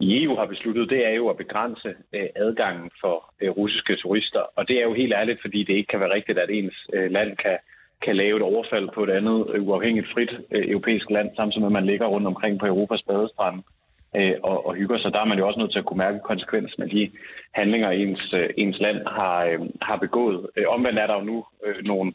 i 0.00 0.24
EU 0.24 0.36
har 0.36 0.46
besluttet, 0.46 0.90
det 0.90 1.06
er 1.06 1.10
jo 1.10 1.28
at 1.28 1.36
begrænse 1.36 1.94
øh, 2.14 2.28
adgangen 2.36 2.90
for 3.00 3.34
øh, 3.40 3.50
russiske 3.50 3.96
turister. 3.96 4.40
Og 4.56 4.68
det 4.68 4.76
er 4.78 4.82
jo 4.82 4.94
helt 4.94 5.12
ærligt, 5.12 5.40
fordi 5.40 5.64
det 5.64 5.74
ikke 5.74 5.90
kan 5.90 6.00
være 6.00 6.14
rigtigt, 6.14 6.38
at 6.38 6.50
ens 6.50 6.86
øh, 6.92 7.10
land 7.10 7.36
kan 7.36 7.58
kan 8.04 8.16
lave 8.16 8.36
et 8.36 8.42
overfald 8.42 8.88
på 8.94 9.04
et 9.04 9.10
andet 9.10 9.46
øh, 9.52 9.66
uafhængigt 9.66 10.12
frit 10.12 10.32
øh, 10.50 10.64
europæisk 10.68 11.10
land, 11.10 11.28
samtidig 11.36 11.60
med 11.60 11.68
at 11.68 11.72
man 11.72 11.86
ligger 11.86 12.06
rundt 12.06 12.26
omkring 12.26 12.58
på 12.58 12.66
Europas 12.66 13.02
badestrand 13.02 13.62
øh, 14.16 14.34
og, 14.42 14.66
og 14.66 14.74
hygger 14.74 14.98
sig. 14.98 15.12
Der 15.12 15.20
er 15.20 15.24
man 15.24 15.38
jo 15.38 15.46
også 15.46 15.60
nødt 15.60 15.72
til 15.72 15.78
at 15.78 15.84
kunne 15.84 16.04
mærke 16.06 16.18
konsekvensen 16.24 16.82
af 16.82 16.90
de 16.90 17.10
handlinger, 17.54 17.90
ens, 17.90 18.32
øh, 18.34 18.48
ens 18.56 18.78
land 18.80 19.06
har, 19.06 19.44
øh, 19.44 19.60
har 19.82 19.96
begået. 19.96 20.46
Øh, 20.56 20.64
omvendt 20.68 20.98
er 20.98 21.06
der 21.06 21.14
jo 21.14 21.24
nu 21.24 21.44
øh, 21.66 21.84
nogle 21.84 22.12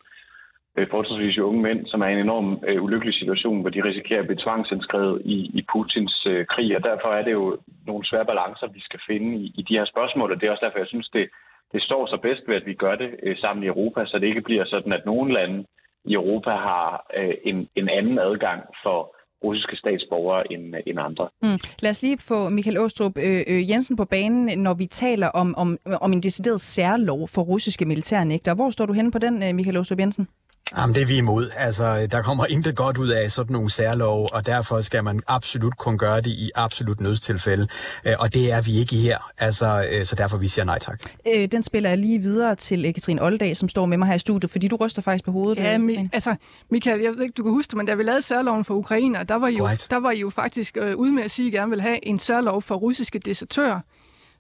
øh, 0.78 0.88
forholdsvis 0.90 1.38
unge 1.38 1.62
mænd, 1.62 1.86
som 1.86 2.02
er 2.02 2.08
i 2.08 2.14
en 2.14 2.20
enorm 2.20 2.60
øh, 2.68 2.84
ulykkelig 2.84 3.14
situation, 3.14 3.62
hvor 3.62 3.70
de 3.70 3.84
risikerer 3.84 4.20
at 4.20 4.28
blive 4.28 4.44
tvangsindskrevet 4.44 5.22
i, 5.26 5.38
i 5.60 5.66
Putins 5.72 6.28
øh, 6.32 6.46
krig, 6.46 6.76
og 6.78 6.84
derfor 6.84 7.08
er 7.08 7.24
det 7.24 7.32
jo 7.32 7.58
nogle 7.88 8.06
svære 8.06 8.26
balancer, 8.26 8.68
vi 8.68 8.82
skal 8.82 9.00
finde 9.08 9.38
i, 9.38 9.54
i 9.60 9.62
de 9.62 9.78
her 9.78 9.86
spørgsmål, 9.86 10.32
og 10.32 10.42
det 10.42 10.48
er 10.48 10.52
også 10.52 10.66
derfor, 10.66 10.80
jeg 10.80 10.88
synes, 10.88 11.10
det, 11.10 11.30
det 11.74 11.82
står 11.82 12.06
så 12.06 12.18
bedst 12.22 12.44
ved, 12.48 12.56
at 12.56 12.66
vi 12.66 12.74
gør 12.74 12.96
det 12.96 13.10
øh, 13.24 13.38
sammen 13.38 13.64
i 13.64 13.68
Europa, 13.68 14.06
så 14.06 14.20
det 14.20 14.28
ikke 14.28 14.42
bliver 14.42 14.66
sådan, 14.66 14.94
at 14.94 15.06
nogle 15.06 15.34
lande 15.34 15.66
i 16.06 16.14
Europa 16.14 16.50
har 16.50 17.06
øh, 17.18 17.34
en, 17.44 17.68
en 17.76 17.90
anden 17.90 18.20
adgang 18.20 18.62
for 18.84 19.16
russiske 19.44 19.76
statsborgere 19.76 20.52
end, 20.52 20.76
øh, 20.76 20.82
end 20.88 21.00
andre. 21.00 21.30
Mm. 21.42 21.60
Lad 21.80 21.90
os 21.90 22.02
lige 22.02 22.18
få 22.30 22.50
Michael 22.50 22.78
Åstrup 22.78 23.18
øh, 23.18 23.42
øh, 23.48 23.70
Jensen 23.70 23.96
på 23.96 24.06
banen, 24.06 24.60
når 24.60 24.74
vi 24.74 24.86
taler 24.86 25.28
om, 25.28 25.56
om, 25.58 25.78
om 26.02 26.14
en 26.14 26.24
decideret 26.24 26.60
særlov 26.60 27.28
for 27.28 27.42
russiske 27.42 27.86
militærnægter. 27.86 28.56
Hvor 28.56 28.70
står 28.70 28.86
du 28.86 28.94
henne 28.94 29.12
på 29.12 29.20
den, 29.20 29.44
øh, 29.44 29.56
Michael 29.56 29.78
Åstrup 29.78 30.00
Jensen? 30.00 30.28
Jamen, 30.78 30.96
det 30.96 31.02
er 31.04 31.08
vi 31.08 31.18
imod. 31.18 31.50
Altså, 31.56 32.08
der 32.12 32.22
kommer 32.22 32.46
intet 32.46 32.76
godt 32.76 32.98
ud 32.98 33.08
af 33.10 33.32
sådan 33.32 33.54
nogle 33.54 33.70
særlov, 33.70 34.30
og 34.34 34.46
derfor 34.46 34.82
skal 34.82 35.04
man 35.04 35.22
absolut 35.28 35.78
kun 35.78 35.98
gøre 35.98 36.18
det 36.22 36.28
i 36.32 36.52
absolut 36.56 37.02
nødstilfælde. 37.02 37.68
Øh, 38.06 38.14
og 38.20 38.34
det 38.34 38.52
er 38.52 38.62
vi 38.62 38.72
ikke 38.80 38.96
her, 38.96 39.32
altså, 39.38 39.88
øh, 39.92 40.06
så 40.06 40.16
derfor 40.16 40.38
vi 40.38 40.48
siger 40.48 40.66
nej 40.66 40.80
tak. 40.80 41.00
Øh, 41.36 41.48
den 41.52 41.64
spiller 41.64 41.90
jeg 41.90 41.98
lige 41.98 42.20
videre 42.20 42.56
til 42.56 42.94
Katrine 42.94 43.24
Oldag, 43.24 43.58
som 43.58 43.70
står 43.70 43.86
med 43.86 43.98
mig 43.98 44.08
her 44.08 44.16
i 44.16 44.20
studiet, 44.20 44.52
fordi 44.52 44.68
du 44.68 44.76
ryster 44.76 45.02
faktisk 45.02 45.26
på 45.26 45.32
hovedet. 45.32 45.64
Ja, 45.64 45.78
mi- 45.78 46.10
altså, 46.14 46.36
Michael, 46.72 47.02
jeg 47.02 47.12
ved 47.16 47.22
ikke, 47.22 47.34
du 47.38 47.44
kan 47.44 47.52
huske 47.52 47.70
det, 47.72 47.78
men 47.78 47.86
da 47.86 47.94
vi 47.94 48.04
lavede 48.04 48.22
særloven 48.22 48.66
for 48.66 48.74
Ukraine, 48.74 49.24
der 49.30 49.36
var 49.36 49.48
I 49.48 49.56
jo, 49.58 49.68
right. 49.68 49.88
der 49.90 49.98
var 49.98 50.12
I 50.12 50.20
jo 50.20 50.30
faktisk 50.30 50.78
øh, 50.82 50.96
ude 50.96 51.12
med 51.12 51.24
at 51.24 51.32
sige, 51.32 51.48
at 51.48 51.54
I 51.54 51.58
gerne 51.58 51.70
vil 51.70 51.82
have 51.82 52.06
en 52.08 52.20
særlov 52.20 52.62
for 52.62 52.76
russiske 52.76 53.20
desertører. 53.20 53.80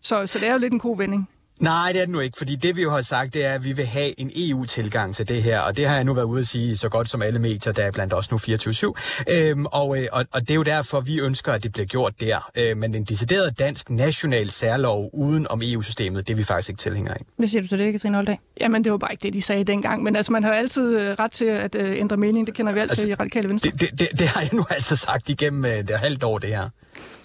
Så, 0.02 0.28
så 0.28 0.40
det 0.40 0.48
er 0.48 0.52
jo 0.54 0.58
lidt 0.60 0.74
en 0.74 0.80
god 0.80 0.98
vending. 0.98 1.30
Nej, 1.60 1.92
det 1.92 2.02
er 2.02 2.06
det 2.06 2.14
nu 2.14 2.20
ikke, 2.20 2.38
fordi 2.38 2.56
det 2.56 2.76
vi 2.76 2.82
jo 2.82 2.92
har 2.92 3.02
sagt, 3.02 3.34
det 3.34 3.46
er, 3.46 3.54
at 3.54 3.64
vi 3.64 3.72
vil 3.72 3.86
have 3.86 4.20
en 4.20 4.32
EU-tilgang 4.36 5.16
til 5.16 5.28
det 5.28 5.44
her, 5.44 5.60
og 5.60 5.78
det 5.78 5.88
har 5.88 5.96
jeg 5.96 6.04
nu 6.04 6.14
været 6.14 6.26
ude 6.26 6.40
at 6.40 6.48
sige 6.48 6.78
så 6.78 6.90
godt 6.90 7.10
som 7.10 7.22
alle 7.22 7.40
medier, 7.40 7.74
der 7.74 7.84
er 7.84 7.92
blandt 7.92 8.14
os 8.14 8.32
nu 8.32 8.38
24-7. 8.38 8.94
Øhm, 9.30 9.66
og, 9.66 10.02
øh, 10.02 10.08
og, 10.12 10.26
og 10.32 10.42
det 10.42 10.50
er 10.50 10.56
jo 10.56 10.64
derfor, 10.64 11.00
vi 11.00 11.20
ønsker, 11.20 11.54
at 11.54 11.64
det 11.64 11.72
bliver 11.72 11.86
gjort 11.86 12.14
der. 12.20 12.52
Øh, 12.56 12.78
men 12.78 12.96
en 12.96 13.04
decideret 13.04 13.60
dansk 13.60 13.90
national 13.90 14.52
særlov 14.52 15.10
uden 15.14 15.48
om 15.50 15.62
EU-systemet, 15.64 16.28
det 16.28 16.34
er 16.34 16.38
vi 16.38 16.44
faktisk 16.44 16.70
ikke 16.70 16.80
tilhængere 16.80 17.14
af. 17.14 17.22
Hvad 17.38 17.48
siger 17.48 17.62
du 17.62 17.68
til 17.68 17.80
det, 17.80 17.92
Katrine 17.92 18.18
Oldag? 18.18 18.40
Jamen, 18.60 18.84
det 18.84 18.92
var 18.92 18.98
bare 18.98 19.12
ikke 19.12 19.24
det, 19.24 19.34
de 19.34 19.42
sagde 19.42 19.64
dengang. 19.64 20.04
Men 20.04 20.16
altså, 20.16 20.32
man 20.32 20.44
har 20.44 20.52
jo 20.52 20.58
altid 20.58 20.98
øh, 20.98 21.16
ret 21.20 21.32
til 21.32 21.46
at 21.46 21.76
øh, 21.76 22.00
ændre 22.00 22.18
mening. 22.18 22.48
Det 22.48 22.56
kender 22.56 22.72
vi 22.74 22.80
altid 22.80 22.92
altså, 22.92 23.10
i 23.10 23.14
Radikale 23.14 23.50
Venstre. 23.50 23.72
Det, 23.72 23.82
det, 23.82 24.00
det, 24.00 24.20
det 24.20 24.28
har 24.28 24.42
jeg 24.42 24.50
nu 24.54 24.66
altid 24.70 24.96
sagt 24.96 25.30
igennem 25.30 25.66
øh, 25.66 25.88
det 25.88 26.00
halvt 26.00 26.24
år, 26.24 26.38
det 26.38 26.50
her. 26.50 26.70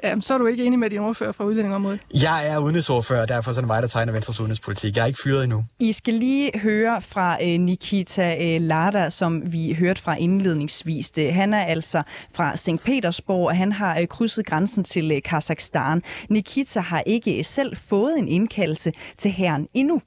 Ja, 0.03 0.21
så 0.21 0.35
er 0.35 0.39
du 0.39 0.47
ikke 0.47 0.65
enig 0.65 0.79
med 0.79 0.91
din 0.91 0.99
ordfører 0.99 1.33
fra 1.33 1.45
udlændingområdet? 1.45 2.01
Jeg 2.15 2.49
er 2.49 2.59
udenrigsordfører, 2.59 3.23
og 3.23 3.29
derfor 3.29 3.51
er 3.51 3.55
det 3.55 3.67
mig, 3.67 3.83
der 3.83 3.89
tegner 3.89 4.13
Venstres 4.13 4.41
udenrigspolitik. 4.41 4.97
Jeg 4.97 5.03
er 5.03 5.07
ikke 5.07 5.21
fyret 5.23 5.45
endnu. 5.45 5.65
I 5.79 5.93
skal 5.93 6.15
lige 6.15 6.59
høre 6.59 7.03
fra 7.03 7.45
øh, 7.45 7.61
Nikita 7.61 8.55
øh, 8.55 8.61
Lada, 8.61 9.11
som 9.11 9.53
vi 9.53 9.75
hørte 9.75 10.03
fra 10.03 10.17
indledningsvis. 10.17 11.13
Han 11.17 11.55
er 11.55 11.65
altså 11.65 12.03
fra 12.35 12.57
St. 12.57 12.85
Petersborg, 12.85 13.47
og 13.47 13.57
han 13.57 13.73
har 13.73 14.01
øh, 14.01 14.07
krydset 14.07 14.47
grænsen 14.47 14.85
til 14.85 15.13
øh, 15.13 15.23
Kazakhstan. 15.23 16.03
Nikita 16.29 16.81
har 16.81 17.03
ikke 17.07 17.45
selv 17.45 17.77
fået 17.77 18.19
en 18.19 18.29
indkaldelse 18.29 18.93
til 19.17 19.31
herren 19.31 19.69
endnu. 19.75 20.03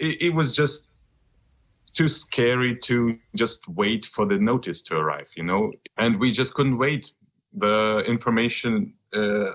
It, 0.00 0.16
it 0.20 0.34
was 0.34 0.58
just 0.58 0.86
too 1.98 2.08
scary 2.08 2.74
to 2.88 2.94
just 3.40 3.60
wait 3.68 4.06
for 4.14 4.24
the 4.24 4.38
notice 4.38 4.84
to 4.84 4.94
arrive, 4.94 5.26
you 5.36 5.42
know, 5.42 5.72
and 5.98 6.16
we 6.16 6.28
just 6.28 6.52
couldn't 6.58 6.78
wait. 6.78 7.12
The 7.62 8.02
information 8.06 8.92
uh, 9.14 9.52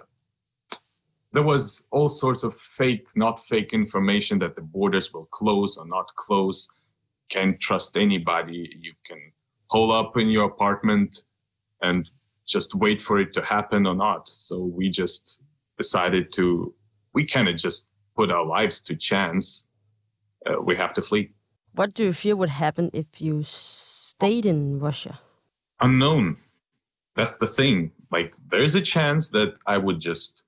there 1.33 1.43
was 1.43 1.87
all 1.91 2.07
sorts 2.07 2.43
of 2.43 2.55
fake, 2.55 3.07
not 3.15 3.43
fake 3.45 3.73
information 3.73 4.39
that 4.39 4.55
the 4.55 4.61
borders 4.61 5.13
will 5.13 5.25
close 5.25 5.77
or 5.77 5.85
not 5.85 6.07
close. 6.15 6.69
Can't 7.29 7.59
trust 7.59 7.97
anybody. 7.97 8.69
You 8.79 8.93
can 9.05 9.31
hole 9.67 9.91
up 9.91 10.17
in 10.17 10.29
your 10.29 10.45
apartment 10.45 11.23
and 11.81 12.09
just 12.45 12.75
wait 12.75 13.01
for 13.01 13.19
it 13.19 13.33
to 13.33 13.41
happen 13.41 13.85
or 13.85 13.95
not. 13.95 14.29
So 14.29 14.59
we 14.59 14.89
just 14.89 15.41
decided 15.77 16.31
to, 16.33 16.73
we 17.13 17.25
kind 17.25 17.49
of 17.49 17.57
just 17.57 17.89
put 18.15 18.31
our 18.31 18.45
lives 18.45 18.79
to 18.83 18.95
chance. 18.95 19.67
Uh, 20.45 20.61
we 20.61 20.75
have 20.75 20.93
to 20.93 21.01
flee. 21.01 21.31
What 21.73 21.93
do 21.93 22.05
you 22.05 22.13
fear 22.13 22.35
would 22.37 22.49
happen 22.49 22.91
if 22.93 23.19
you 23.19 23.41
stayed 23.43 24.45
in 24.45 24.79
Russia? 24.79 25.19
Unknown 25.81 26.37
that's 27.15 27.37
the 27.37 27.47
thing. 27.47 27.91
Like, 28.11 28.33
there's 28.47 28.75
a 28.75 28.81
chance 28.81 29.29
that 29.29 29.55
I 29.65 29.77
would 29.77 29.99
just 29.99 30.43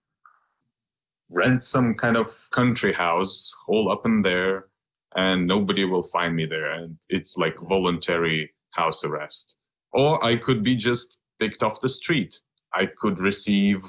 rent 1.29 1.63
some 1.63 1.93
kind 1.95 2.15
of 2.15 2.35
country 2.51 2.93
house, 2.93 3.53
hole 3.65 3.91
up 3.91 4.05
in 4.05 4.21
there, 4.21 4.67
and 5.15 5.47
nobody 5.47 5.85
will 5.85 6.03
find 6.03 6.35
me 6.35 6.45
there. 6.45 6.71
And 6.71 6.97
it's 7.09 7.37
like 7.37 7.57
voluntary 7.59 8.53
house 8.71 9.03
arrest. 9.03 9.57
Or 9.93 10.23
I 10.23 10.35
could 10.35 10.63
be 10.63 10.75
just 10.75 11.17
picked 11.39 11.63
off 11.63 11.81
the 11.81 11.89
street. 11.89 12.39
I 12.73 12.85
could 12.85 13.19
receive 13.19 13.83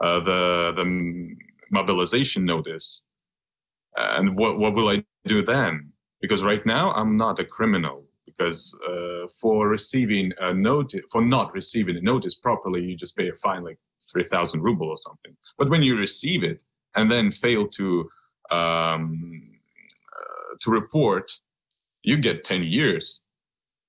uh, 0.00 0.20
the 0.20 0.72
the 0.76 1.36
mobilization 1.70 2.44
notice. 2.44 3.04
And 3.96 4.36
what 4.38 4.58
what 4.58 4.74
will 4.74 4.88
I 4.88 5.04
do 5.26 5.42
then? 5.42 5.92
Because 6.20 6.42
right 6.42 6.64
now 6.64 6.92
I'm 6.92 7.16
not 7.16 7.38
a 7.38 7.44
criminal 7.44 8.04
because 8.40 8.78
uh, 8.88 9.28
for 9.40 9.68
receiving 9.68 10.32
a 10.40 10.54
notice, 10.54 11.02
for 11.10 11.22
not 11.22 11.52
receiving 11.52 11.96
a 11.96 12.00
notice 12.00 12.36
properly, 12.36 12.82
you 12.82 12.96
just 12.96 13.16
pay 13.16 13.28
a 13.28 13.34
fine 13.34 13.62
like 13.62 13.78
3,000 14.10 14.62
ruble 14.62 14.88
or 14.88 14.96
something. 14.96 15.36
But 15.58 15.68
when 15.68 15.82
you 15.82 15.96
receive 15.96 16.42
it 16.42 16.62
and 16.96 17.10
then 17.12 17.30
fail 17.30 17.68
to 17.68 18.08
um, 18.50 19.42
uh, 20.16 20.56
to 20.62 20.70
report, 20.70 21.30
you 22.02 22.16
get 22.16 22.42
10 22.42 22.62
years. 22.62 23.20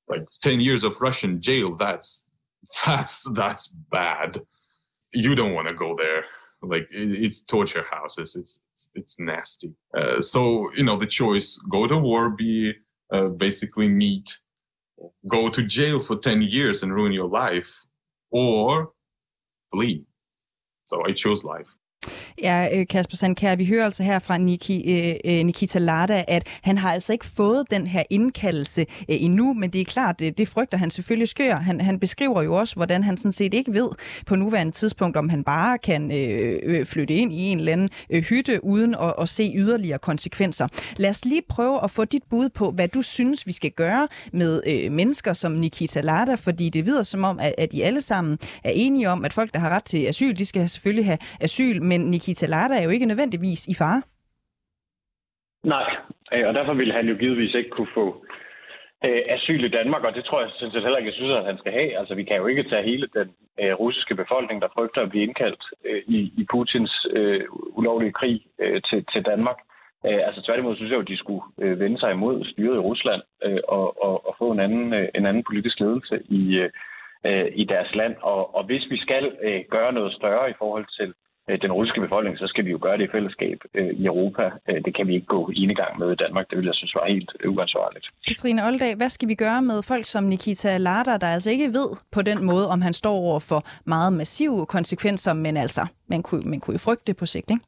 Like 0.09 0.25
10 0.43 0.59
years 0.59 0.83
of 0.83 0.99
Russian 0.99 1.39
jail, 1.39 1.75
that's 1.75 2.27
that's 2.85 3.29
that's 3.31 3.67
bad. 3.67 4.41
You 5.13 5.33
don't 5.35 5.53
want 5.53 5.69
to 5.69 5.73
go 5.73 5.95
there. 5.97 6.25
Like 6.61 6.87
it's 6.91 7.43
torture 7.45 7.85
houses. 7.89 8.35
It's 8.35 8.61
it's, 8.71 8.89
it's 8.95 9.19
nasty. 9.19 9.73
Uh, 9.97 10.19
so 10.19 10.69
you 10.75 10.83
know 10.83 10.97
the 10.97 11.07
choice: 11.07 11.57
go 11.71 11.87
to 11.87 11.97
war, 11.97 12.29
be 12.29 12.73
uh, 13.11 13.27
basically 13.27 13.87
meet, 13.87 14.37
go 15.27 15.49
to 15.49 15.61
jail 15.63 15.99
for 15.99 16.17
10 16.17 16.41
years 16.43 16.83
and 16.83 16.93
ruin 16.93 17.11
your 17.11 17.27
life, 17.27 17.85
or 18.31 18.91
flee. 19.71 20.03
So 20.85 21.03
I 21.05 21.11
chose 21.11 21.43
life. 21.43 21.67
Ja, 22.41 22.67
øh, 22.73 22.87
Kasper 22.87 23.15
Sandkær, 23.15 23.55
vi 23.55 23.65
hører 23.65 23.85
altså 23.85 24.03
her 24.03 24.19
fra 24.19 24.37
Niki, 24.37 24.93
øh, 24.93 25.15
øh, 25.25 25.45
Nikita 25.45 25.79
Lada, 25.79 26.23
at 26.27 26.47
han 26.61 26.77
har 26.77 26.93
altså 26.93 27.13
ikke 27.13 27.25
fået 27.25 27.71
den 27.71 27.87
her 27.87 28.03
indkaldelse 28.09 28.85
endnu, 29.07 29.53
men 29.53 29.69
det 29.69 29.81
er 29.81 29.85
klart, 29.85 30.19
det, 30.19 30.37
det 30.37 30.47
frygter 30.47 30.77
han 30.77 30.91
selvfølgelig 30.91 31.27
skør. 31.27 31.55
Han, 31.55 31.81
han 31.81 31.99
beskriver 31.99 32.41
jo 32.41 32.53
også, 32.53 32.75
hvordan 32.75 33.03
han 33.03 33.17
sådan 33.17 33.31
set 33.31 33.53
ikke 33.53 33.73
ved 33.73 33.89
på 34.25 34.35
nuværende 34.35 34.71
tidspunkt, 34.71 35.17
om 35.17 35.29
han 35.29 35.43
bare 35.43 35.77
kan 35.77 36.11
øh, 36.11 36.85
flytte 36.85 37.13
ind 37.13 37.33
i 37.33 37.39
en 37.41 37.59
eller 37.59 37.71
anden 37.71 37.89
øh, 38.09 38.23
hytte 38.23 38.63
uden 38.63 38.95
at, 38.95 39.13
at 39.21 39.29
se 39.29 39.53
yderligere 39.55 39.99
konsekvenser. 39.99 40.67
Lad 40.97 41.09
os 41.09 41.25
lige 41.25 41.41
prøve 41.49 41.83
at 41.83 41.91
få 41.91 42.05
dit 42.05 42.23
bud 42.29 42.49
på, 42.49 42.71
hvad 42.71 42.87
du 42.87 43.01
synes, 43.01 43.47
vi 43.47 43.51
skal 43.51 43.71
gøre 43.71 44.07
med 44.33 44.61
øh, 44.67 44.91
mennesker 44.91 45.33
som 45.33 45.51
Nikita 45.51 46.01
Lada, 46.01 46.35
fordi 46.35 46.69
det 46.69 46.85
vidder 46.85 47.03
som 47.03 47.23
om, 47.23 47.39
at, 47.39 47.55
at 47.57 47.71
de 47.71 47.83
alle 47.83 48.01
sammen 48.01 48.39
er 48.63 48.71
enige 48.71 49.09
om, 49.09 49.25
at 49.25 49.33
folk, 49.33 49.53
der 49.53 49.59
har 49.59 49.69
ret 49.69 49.83
til 49.83 50.05
asyl, 50.05 50.35
de 50.37 50.45
skal 50.45 50.69
selvfølgelig 50.69 51.05
have 51.05 51.17
asyl, 51.39 51.81
men 51.91 52.01
Nikita 52.13 52.45
Lada 52.53 52.75
er 52.79 52.83
jo 52.87 52.89
ikke 52.95 53.11
nødvendigvis 53.11 53.61
i 53.73 53.75
fare. 53.81 54.01
Nej, 55.63 55.87
øh, 56.33 56.47
og 56.47 56.53
derfor 56.53 56.73
ville 56.73 56.93
han 56.93 57.07
jo 57.11 57.15
givetvis 57.21 57.55
ikke 57.55 57.69
kunne 57.69 57.93
få 57.93 58.25
øh, 59.05 59.21
asyl 59.35 59.63
i 59.63 59.75
Danmark, 59.77 60.03
og 60.03 60.13
det 60.15 60.23
tror 60.25 60.41
jeg 60.41 60.49
sådan 60.51 60.71
set 60.71 60.83
heller 60.83 60.97
ikke, 60.97 61.11
jeg 61.11 61.19
synes, 61.19 61.37
at 61.39 61.45
han 61.45 61.57
skal 61.57 61.71
have. 61.71 61.97
Altså, 61.99 62.13
vi 62.15 62.23
kan 62.23 62.37
jo 62.37 62.47
ikke 62.47 62.69
tage 62.69 62.89
hele 62.91 63.07
den 63.19 63.29
øh, 63.61 63.73
russiske 63.73 64.15
befolkning, 64.15 64.61
der 64.61 64.73
frygter 64.75 65.01
at 65.01 65.09
blive 65.09 65.23
indkaldt 65.23 65.63
øh, 65.85 66.01
i, 66.07 66.19
i 66.41 66.43
Putins 66.51 66.93
øh, 67.17 67.43
ulovlige 67.79 68.17
krig 68.19 68.37
øh, 68.59 68.81
til, 68.89 69.05
til 69.13 69.21
Danmark. 69.25 69.59
Øh, 70.07 70.21
altså 70.27 70.41
tværtimod 70.41 70.75
synes 70.75 70.89
jeg 70.89 70.97
jo, 70.97 71.05
at 71.05 71.13
de 71.13 71.17
skulle 71.17 71.43
øh, 71.61 71.79
vende 71.79 71.99
sig 71.99 72.11
imod 72.11 72.45
styret 72.45 72.75
i 72.75 72.85
Rusland 72.89 73.21
øh, 73.45 73.61
og, 73.67 74.03
og, 74.05 74.15
og 74.27 74.35
få 74.37 74.51
en 74.51 74.59
anden, 74.59 74.93
øh, 74.93 75.07
en 75.15 75.25
anden 75.25 75.43
politisk 75.43 75.79
ledelse 75.79 76.15
i, 76.39 76.43
øh, 76.63 76.69
øh 77.25 77.47
i 77.61 77.63
deres 77.63 77.95
land. 77.95 78.15
Og, 78.21 78.55
og 78.55 78.63
hvis 78.63 78.85
vi 78.89 78.97
skal 78.97 79.25
øh, 79.43 79.61
gøre 79.69 79.91
noget 79.93 80.13
større 80.13 80.49
i 80.49 80.53
forhold 80.61 80.85
til 80.99 81.13
den 81.47 81.71
russiske 81.71 82.01
befolkning, 82.01 82.37
så 82.37 82.47
skal 82.47 82.65
vi 82.65 82.71
jo 82.71 82.79
gøre 82.81 82.97
det 82.97 83.03
i 83.03 83.11
fællesskab 83.11 83.59
øh, 83.73 83.87
i 83.87 84.05
Europa. 84.05 84.43
Øh, 84.69 84.75
det 84.85 84.95
kan 84.95 85.07
vi 85.07 85.13
ikke 85.13 85.25
gå 85.25 85.51
enegang 85.55 85.99
med 85.99 86.11
i 86.11 86.15
Danmark. 86.15 86.49
Det 86.49 86.57
vil 86.57 86.65
jeg 86.65 86.75
synes 86.75 86.95
var 86.95 87.07
helt 87.07 87.31
uansvarligt. 87.47 88.05
Katrine 88.27 88.67
Oldag, 88.67 88.95
hvad 88.95 89.09
skal 89.09 89.27
vi 89.27 89.35
gøre 89.35 89.61
med 89.61 89.83
folk 89.83 90.05
som 90.05 90.23
Nikita 90.23 90.77
Larder, 90.77 91.17
der 91.17 91.27
altså 91.27 91.51
ikke 91.51 91.67
ved 91.73 91.89
på 92.11 92.21
den 92.21 92.45
måde, 92.45 92.69
om 92.69 92.81
han 92.81 92.93
står 92.93 93.13
over 93.13 93.39
for 93.39 93.63
meget 93.85 94.13
massive 94.13 94.65
konsekvenser, 94.65 95.33
men 95.33 95.57
altså, 95.57 95.85
man 96.07 96.23
kunne, 96.23 96.41
man 96.45 96.59
kunne 96.59 96.73
jo 96.73 96.79
frygte 96.79 97.03
det 97.07 97.17
på 97.17 97.25
sigt, 97.25 97.51
ikke? 97.51 97.63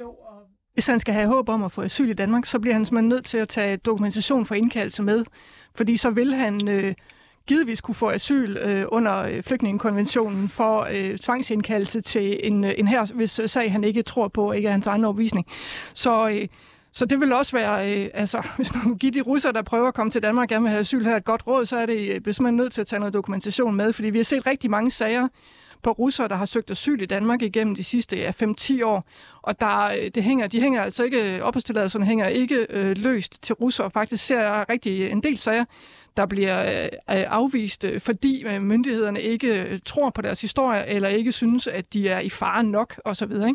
Jo, 0.00 0.08
og 0.08 0.38
hvis 0.74 0.86
han 0.86 1.00
skal 1.00 1.14
have 1.14 1.26
håb 1.26 1.48
om 1.48 1.64
at 1.64 1.72
få 1.72 1.82
asyl 1.82 2.08
i 2.10 2.12
Danmark, 2.12 2.44
så 2.46 2.60
bliver 2.60 2.74
han 2.74 2.84
simpelthen 2.84 3.08
nødt 3.08 3.24
til 3.24 3.38
at 3.38 3.48
tage 3.48 3.76
dokumentation 3.76 4.46
for 4.46 4.54
indkaldelse 4.54 5.02
med, 5.02 5.24
fordi 5.74 5.96
så 5.96 6.10
vil 6.10 6.34
han... 6.34 6.68
Øh, 6.68 6.94
givetvis 7.46 7.80
kunne 7.80 7.94
få 7.94 8.10
asyl 8.10 8.56
øh, 8.56 8.84
under 8.88 9.16
øh, 9.18 9.42
flygtningekonventionen 9.42 10.48
for 10.48 10.88
øh, 10.90 11.18
tvangsindkaldelse 11.18 12.00
til 12.00 12.40
en, 12.42 12.64
øh, 12.64 12.74
en 12.78 12.88
her, 12.88 13.12
hvis 13.14 13.38
øh, 13.38 13.48
sag 13.48 13.72
han 13.72 13.84
ikke 13.84 14.02
tror 14.02 14.28
på, 14.28 14.52
ikke 14.52 14.68
er 14.68 14.72
hans 14.72 14.86
egen 14.86 15.04
overbevisning. 15.04 15.46
Så, 15.94 16.28
øh, 16.28 16.48
så 16.92 17.06
det 17.06 17.20
vil 17.20 17.32
også 17.32 17.56
være, 17.56 17.92
øh, 17.92 18.08
altså 18.14 18.42
hvis 18.56 18.74
man 18.74 18.82
kunne 18.82 18.98
give 18.98 19.12
de 19.12 19.20
russere, 19.20 19.52
der 19.52 19.62
prøver 19.62 19.88
at 19.88 19.94
komme 19.94 20.10
til 20.10 20.22
Danmark 20.22 20.44
og 20.44 20.48
gerne 20.48 20.62
vil 20.62 20.70
have 20.70 20.80
asyl 20.80 21.04
her 21.04 21.16
et 21.16 21.24
godt 21.24 21.46
råd, 21.46 21.64
så 21.64 21.76
er 21.76 21.86
det 21.86 22.22
hvis 22.22 22.40
man 22.40 22.54
nødt 22.54 22.72
til 22.72 22.80
at 22.80 22.86
tage 22.86 23.00
noget 23.00 23.14
dokumentation 23.14 23.74
med, 23.74 23.92
fordi 23.92 24.10
vi 24.10 24.18
har 24.18 24.24
set 24.24 24.46
rigtig 24.46 24.70
mange 24.70 24.90
sager, 24.90 25.28
på 25.82 25.90
russere, 25.90 26.28
der 26.28 26.34
har 26.34 26.46
søgt 26.46 26.70
asyl 26.70 27.02
i 27.02 27.06
Danmark 27.06 27.42
igennem 27.42 27.74
de 27.74 27.84
sidste 27.84 28.16
ja, 28.16 28.30
5-10 28.30 28.84
år. 28.84 29.04
Og 29.42 29.60
der, 29.60 29.84
øh, 29.84 30.10
det 30.14 30.22
hænger, 30.22 30.46
de 30.46 30.60
hænger 30.60 30.82
altså 30.82 31.04
ikke, 31.04 31.44
opholdstilladelserne 31.44 32.06
hænger 32.06 32.28
ikke 32.28 32.66
øh, 32.70 32.96
løst 32.98 33.42
til 33.42 33.54
russere. 33.54 33.90
Faktisk 33.90 34.26
ser 34.26 34.40
jeg 34.40 34.66
rigtig 34.68 35.10
en 35.10 35.22
del 35.22 35.38
sager, 35.38 35.64
der 36.16 36.26
bliver 36.26 36.82
øh, 36.82 36.84
øh 36.84 36.90
afvist, 37.06 37.84
øh, 37.84 38.00
fordi 38.00 38.44
øh, 38.44 38.62
myndighederne 38.62 39.20
ikke 39.20 39.62
øh, 39.62 39.78
tror 39.84 40.10
på 40.10 40.22
deres 40.22 40.40
historie, 40.40 40.86
eller 40.86 41.08
ikke 41.08 41.32
synes, 41.32 41.66
at 41.66 41.92
de 41.92 42.08
er 42.08 42.20
i 42.20 42.30
fare 42.30 42.64
nok, 42.64 43.00
osv. 43.04 43.32
Ikke? 43.32 43.54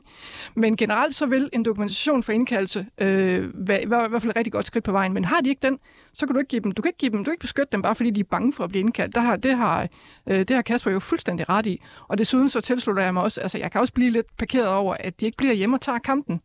Men 0.56 0.78
generelt 0.78 1.16
så 1.16 1.26
vil 1.26 1.50
en 1.54 1.66
dokumentation 1.66 2.24
for 2.24 2.32
indkaldelse 2.32 2.86
øh, 2.98 3.68
være, 3.68 3.84
i 3.84 3.86
hvert 3.86 4.22
fald 4.22 4.30
et 4.30 4.36
rigtig 4.36 4.54
godt 4.54 4.66
skridt 4.66 4.84
på 4.84 4.92
vejen. 4.92 5.14
Men 5.14 5.26
har 5.26 5.42
de 5.42 5.50
ikke 5.50 5.68
den, 5.68 5.80
så 6.14 6.26
kan 6.26 6.34
du 6.34 6.40
ikke 6.40 6.50
give 6.50 6.62
dem, 6.62 6.72
du 6.72 6.82
kan 6.82 6.90
ikke 6.90 6.98
give 6.98 7.12
dem, 7.12 7.20
du 7.20 7.24
kan 7.24 7.34
ikke 7.34 7.42
beskytte 7.42 7.72
dem 7.72 7.82
bare 7.82 7.96
fordi 7.96 8.10
de 8.10 8.20
er 8.20 8.24
bange 8.24 8.54
for 8.54 8.64
at 8.64 8.70
blive 8.70 8.80
indkaldt. 8.80 9.16
Det 9.16 9.24
har, 9.24 9.36
det 9.36 9.58
har, 9.58 9.88
øh, 10.28 10.40
det 10.40 10.50
har 10.50 10.62
Kasper 10.62 10.92
jo 10.92 11.00
fuldstændig 11.00 11.50
ret 11.50 11.66
i. 11.66 11.82
Og 12.08 12.18
desuden 12.18 12.50
så 12.50 12.62
tilslutter 12.62 13.04
jeg 13.04 13.14
mig 13.14 13.24
også, 13.24 13.42
altså 13.42 13.58
jeg 13.58 13.72
kan 13.72 13.82
også 13.82 13.94
blive 13.94 14.10
lidt 14.10 14.38
parkeret 14.38 14.70
over, 14.70 14.96
at 15.00 15.20
de 15.20 15.26
ikke 15.26 15.38
bliver 15.38 15.54
hjemme 15.54 15.76
og 15.76 15.82
tager 15.82 16.00
kampen. 16.00 16.42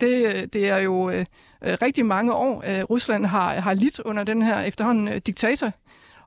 Det, 0.00 0.52
det 0.52 0.68
er 0.68 0.78
jo 0.78 1.10
øh, 1.10 1.24
Øh, 1.64 1.76
rigtig 1.82 2.06
mange 2.06 2.32
år, 2.34 2.62
øh, 2.66 2.82
Rusland 2.82 3.26
har, 3.26 3.54
har 3.54 3.74
lidt 3.74 4.00
under 4.00 4.24
den 4.24 4.42
her 4.42 4.60
efterhånden 4.60 5.08
øh, 5.08 5.16
diktator. 5.16 5.72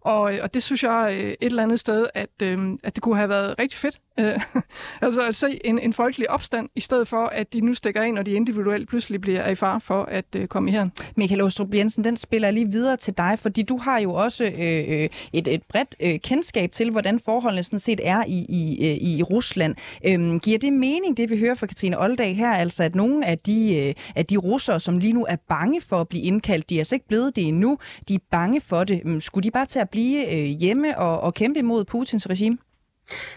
Og, 0.01 0.33
øh, 0.33 0.39
og 0.43 0.53
det 0.53 0.63
synes 0.63 0.83
jeg 0.83 1.17
øh, 1.19 1.29
et 1.29 1.37
eller 1.41 1.63
andet 1.63 1.79
sted, 1.79 2.07
at, 2.13 2.29
øh, 2.43 2.77
at 2.83 2.95
det 2.95 3.03
kunne 3.03 3.17
have 3.17 3.29
været 3.29 3.55
rigtig 3.59 3.79
fedt, 3.79 3.99
Øh, 4.19 4.39
altså 5.01 5.21
at 5.21 5.35
se 5.35 5.59
en, 5.65 5.79
en 5.79 5.93
folkelig 5.93 6.29
opstand, 6.29 6.69
i 6.75 6.79
stedet 6.79 7.07
for, 7.07 7.25
at 7.25 7.53
de 7.53 7.61
nu 7.61 7.73
stikker 7.73 8.03
ind, 8.03 8.17
og 8.17 8.25
de 8.25 8.31
individuelt 8.31 8.89
pludselig 8.89 9.21
bliver 9.21 9.47
i 9.47 9.55
far 9.55 9.79
for 9.79 10.03
at 10.03 10.25
øh, 10.35 10.47
komme 10.47 10.69
i 10.69 10.73
her. 10.73 10.89
Michael 11.15 11.41
Åstrup 11.41 11.73
Jensen, 11.73 12.03
den 12.03 12.17
spiller 12.17 12.51
lige 12.51 12.71
videre 12.71 12.97
til 12.97 13.17
dig, 13.17 13.39
fordi 13.39 13.61
du 13.61 13.77
har 13.77 13.99
jo 13.99 14.13
også 14.13 14.43
øh, 14.43 14.83
øh, 14.87 15.09
et, 15.33 15.47
et 15.47 15.63
bredt 15.69 15.95
øh, 15.99 16.19
kendskab 16.19 16.71
til, 16.71 16.91
hvordan 16.91 17.19
forholdene 17.19 17.63
sådan 17.63 17.79
set 17.79 18.01
er 18.03 18.23
i, 18.27 18.45
i, 18.49 18.89
øh, 18.89 18.95
i 18.95 19.23
Rusland. 19.23 19.75
Øhm, 20.05 20.39
giver 20.39 20.59
det 20.59 20.73
mening, 20.73 21.17
det 21.17 21.29
vi 21.29 21.39
hører 21.39 21.55
fra 21.55 21.67
Katrine 21.67 22.01
Oldag 22.03 22.35
her, 22.35 22.51
altså 22.51 22.83
at 22.83 22.95
nogle 22.95 23.25
af 23.25 23.37
de, 23.37 23.75
øh, 23.75 23.93
af 24.15 24.25
de 24.25 24.37
russere, 24.37 24.79
som 24.79 24.97
lige 24.97 25.13
nu 25.13 25.25
er 25.29 25.35
bange 25.49 25.81
for 25.81 26.01
at 26.01 26.07
blive 26.07 26.23
indkaldt, 26.23 26.69
de 26.69 26.75
er 26.75 26.79
altså 26.79 26.95
ikke 26.95 27.07
blevet 27.07 27.35
det 27.35 27.43
endnu, 27.43 27.77
de 28.07 28.15
er 28.15 28.19
bange 28.31 28.61
for 28.61 28.83
det. 28.83 29.01
Øhm, 29.05 29.21
skulle 29.21 29.43
de 29.43 29.51
bare 29.51 29.65
til 29.65 29.79
at 29.79 29.89
blive 29.89 30.33
øh, 30.33 30.45
hjemme 30.45 30.97
og, 30.99 31.19
og 31.19 31.33
kæmpe 31.33 31.59
imod 31.59 31.85
Putins 31.85 32.29
regime? 32.29 32.57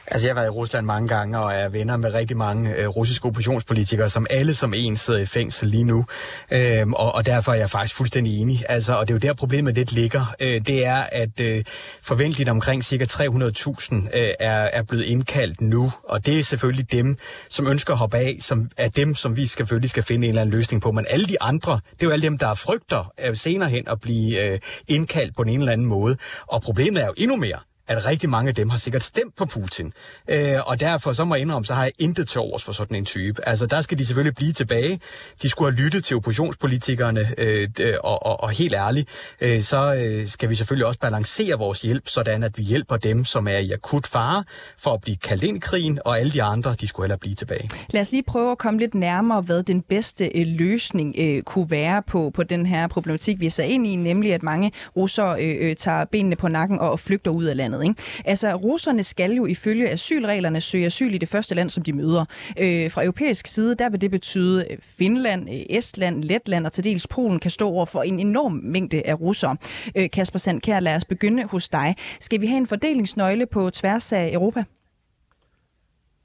Altså, 0.06 0.28
jeg 0.28 0.34
har 0.34 0.40
været 0.40 0.46
i 0.46 0.56
Rusland 0.56 0.86
mange 0.86 1.08
gange 1.08 1.38
og 1.38 1.52
er 1.52 1.68
venner 1.68 1.96
med 1.96 2.14
rigtig 2.14 2.36
mange 2.36 2.74
øh, 2.74 2.88
russiske 2.88 3.26
oppositionspolitikere, 3.26 4.08
som 4.08 4.26
alle 4.30 4.54
som 4.54 4.74
en 4.76 4.96
sidder 4.96 5.20
i 5.20 5.26
fængsel 5.26 5.68
lige 5.68 5.84
nu. 5.84 6.04
Øhm, 6.50 6.92
og, 6.92 7.14
og 7.14 7.26
derfor 7.26 7.52
er 7.52 7.56
jeg 7.56 7.70
faktisk 7.70 7.96
fuldstændig 7.96 8.40
enig. 8.40 8.64
Altså, 8.68 8.94
og 8.94 9.08
det 9.08 9.14
er 9.14 9.14
jo 9.14 9.28
der 9.28 9.34
problemet 9.34 9.74
lidt 9.74 9.92
ligger. 9.92 10.34
Øh, 10.40 10.60
det 10.66 10.86
er, 10.86 11.02
at 11.12 11.40
øh, 11.40 11.64
forventeligt 12.02 12.48
omkring 12.48 12.84
ca. 12.84 13.04
300.000 13.04 13.94
øh, 13.94 14.30
er, 14.40 14.50
er 14.50 14.82
blevet 14.82 15.04
indkaldt 15.04 15.60
nu. 15.60 15.92
Og 16.08 16.26
det 16.26 16.38
er 16.38 16.42
selvfølgelig 16.42 16.92
dem, 16.92 17.16
som 17.48 17.66
ønsker 17.66 17.92
at 17.92 17.98
hoppe 17.98 18.16
af, 18.16 18.38
som 18.40 18.70
er 18.76 18.88
dem, 18.88 19.14
som 19.14 19.36
vi 19.36 19.46
selvfølgelig 19.46 19.90
skal 19.90 20.02
finde 20.02 20.26
en 20.26 20.28
eller 20.28 20.42
anden 20.42 20.56
løsning 20.56 20.82
på. 20.82 20.92
Men 20.92 21.06
alle 21.10 21.26
de 21.26 21.42
andre, 21.42 21.72
det 21.72 22.02
er 22.02 22.06
jo 22.06 22.10
alle 22.10 22.22
dem, 22.22 22.38
der 22.38 22.54
frygter 22.54 23.12
øh, 23.24 23.36
senere 23.36 23.68
hen 23.68 23.88
at 23.88 24.00
blive 24.00 24.52
øh, 24.52 24.58
indkaldt 24.88 25.36
på 25.36 25.42
en 25.42 25.58
eller 25.58 25.72
anden 25.72 25.86
måde. 25.86 26.16
Og 26.46 26.62
problemet 26.62 27.02
er 27.02 27.06
jo 27.06 27.14
endnu 27.16 27.36
mere, 27.36 27.58
at 27.88 28.06
rigtig 28.06 28.30
mange 28.30 28.48
af 28.48 28.54
dem 28.54 28.70
har 28.70 28.78
sikkert 28.78 29.02
stemt 29.02 29.36
på 29.36 29.44
Putin. 29.46 29.92
Øh, 30.28 30.56
og 30.66 30.80
derfor, 30.80 31.12
så 31.12 31.24
må 31.24 31.34
jeg 31.34 31.42
indrømme, 31.42 31.66
så 31.66 31.74
har 31.74 31.82
jeg 31.82 31.92
intet 31.98 32.28
til 32.28 32.40
overs 32.40 32.64
for 32.64 32.72
sådan 32.72 32.96
en 32.96 33.04
type. 33.04 33.48
Altså, 33.48 33.66
der 33.66 33.80
skal 33.80 33.98
de 33.98 34.06
selvfølgelig 34.06 34.34
blive 34.34 34.52
tilbage. 34.52 35.00
De 35.42 35.48
skulle 35.48 35.72
have 35.72 35.84
lyttet 35.84 36.04
til 36.04 36.16
oppositionspolitikerne, 36.16 37.26
øh, 37.38 37.68
øh, 37.80 37.94
og, 38.04 38.26
og, 38.26 38.42
og 38.42 38.50
helt 38.50 38.74
ærligt, 38.74 39.08
øh, 39.40 39.60
så 39.60 39.94
øh, 39.94 40.26
skal 40.26 40.50
vi 40.50 40.54
selvfølgelig 40.54 40.86
også 40.86 41.00
balancere 41.00 41.58
vores 41.58 41.82
hjælp, 41.82 42.08
sådan 42.08 42.42
at 42.42 42.58
vi 42.58 42.62
hjælper 42.62 42.96
dem, 42.96 43.24
som 43.24 43.48
er 43.48 43.58
i 43.58 43.72
akut 43.72 44.06
fare 44.06 44.44
for 44.78 44.94
at 44.94 45.00
blive 45.00 45.16
kaldt 45.16 45.42
ind 45.42 45.56
i 45.56 45.60
krigen, 45.60 45.98
og 46.04 46.18
alle 46.18 46.32
de 46.32 46.42
andre, 46.42 46.74
de 46.80 46.88
skulle 46.88 47.04
heller 47.04 47.16
blive 47.16 47.34
tilbage. 47.34 47.70
Lad 47.90 48.00
os 48.00 48.10
lige 48.10 48.22
prøve 48.22 48.52
at 48.52 48.58
komme 48.58 48.80
lidt 48.80 48.94
nærmere, 48.94 49.40
hvad 49.40 49.62
den 49.62 49.82
bedste 49.82 50.30
øh, 50.34 50.46
løsning 50.46 51.14
øh, 51.18 51.42
kunne 51.42 51.70
være 51.70 52.02
på, 52.02 52.30
på 52.34 52.42
den 52.42 52.66
her 52.66 52.86
problematik, 52.86 53.40
vi 53.40 53.46
er 53.46 53.62
ind 53.62 53.86
i, 53.86 53.96
nemlig 53.96 54.34
at 54.34 54.42
mange 54.42 54.72
russere 54.96 55.44
øh, 55.44 55.56
øh, 55.60 55.76
tager 55.76 56.04
benene 56.04 56.36
på 56.36 56.48
nakken 56.48 56.78
og 56.78 57.00
flygter 57.00 57.30
ud 57.30 57.44
af 57.44 57.56
landet 57.56 57.77
landet. 57.78 57.98
Ikke? 57.98 58.22
Altså, 58.24 58.54
russerne 58.54 59.02
skal 59.02 59.32
jo 59.32 59.46
ifølge 59.46 59.90
asylreglerne 59.90 60.60
søge 60.60 60.86
asyl 60.86 61.14
i 61.14 61.18
det 61.18 61.28
første 61.28 61.54
land, 61.54 61.70
som 61.70 61.82
de 61.82 61.92
møder. 61.92 62.24
Øh, 62.58 62.90
fra 62.90 63.02
europæisk 63.02 63.46
side, 63.46 63.74
der 63.74 63.90
vil 63.90 64.00
det 64.00 64.10
betyde, 64.10 64.64
at 64.64 64.78
Finland, 64.98 65.48
øh, 65.48 65.76
Estland, 65.78 66.24
Letland 66.24 66.66
og 66.66 66.72
til 66.72 66.84
dels 66.84 67.06
Polen 67.06 67.38
kan 67.38 67.50
stå 67.50 67.68
over 67.68 67.86
for 67.86 68.02
en 68.02 68.20
enorm 68.20 68.52
mængde 68.52 69.02
af 69.06 69.20
russere. 69.20 69.56
Øh, 69.96 70.10
Kasper 70.10 70.38
Sandkær, 70.38 70.80
lad 70.80 70.96
os 70.96 71.04
begynde 71.04 71.44
hos 71.44 71.68
dig. 71.68 71.94
Skal 72.20 72.40
vi 72.40 72.46
have 72.46 72.58
en 72.58 72.66
fordelingsnøgle 72.66 73.46
på 73.46 73.70
tværs 73.70 74.12
af 74.12 74.30
Europa? 74.32 74.64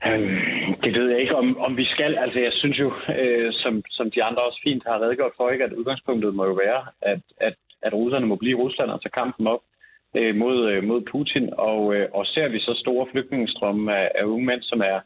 Øhm, 0.08 0.74
det 0.84 0.94
ved 0.94 1.10
jeg 1.10 1.22
ikke, 1.22 1.36
om, 1.36 1.58
om 1.58 1.78
vi 1.78 1.86
skal. 1.86 2.16
Altså, 2.16 2.40
jeg 2.40 2.52
synes 2.52 2.80
jo, 2.80 2.94
øh, 3.20 3.54
som, 3.54 3.84
som 3.90 4.12
de 4.12 4.24
andre 4.24 4.42
også 4.42 4.60
fint 4.64 4.84
har 4.88 5.02
redegjort 5.02 5.32
for, 5.38 5.50
ikke, 5.50 5.64
at 5.64 5.74
udgangspunktet 5.74 6.36
må 6.36 6.46
jo 6.46 6.54
være, 6.66 6.82
at, 7.02 7.22
at, 7.38 7.56
at 7.82 7.94
russerne 7.94 8.26
må 8.26 8.36
blive 8.36 8.52
i 8.52 8.62
Rusland 8.64 8.90
og 8.92 9.02
tage 9.02 9.18
kampen 9.22 9.48
op 9.48 9.60
øh, 10.16 10.36
mod, 10.36 10.72
øh, 10.72 10.84
mod 10.84 11.02
Putin. 11.12 11.50
Og, 11.58 11.96
øh, 11.96 12.08
og 12.14 12.26
ser 12.26 12.48
vi 12.48 12.60
så 12.60 12.74
store 12.84 13.08
flygtningestrømme 13.12 13.98
af, 13.98 14.12
af 14.16 14.24
unge 14.24 14.46
mænd, 14.46 14.62
som 14.62 14.82
er 14.82 15.00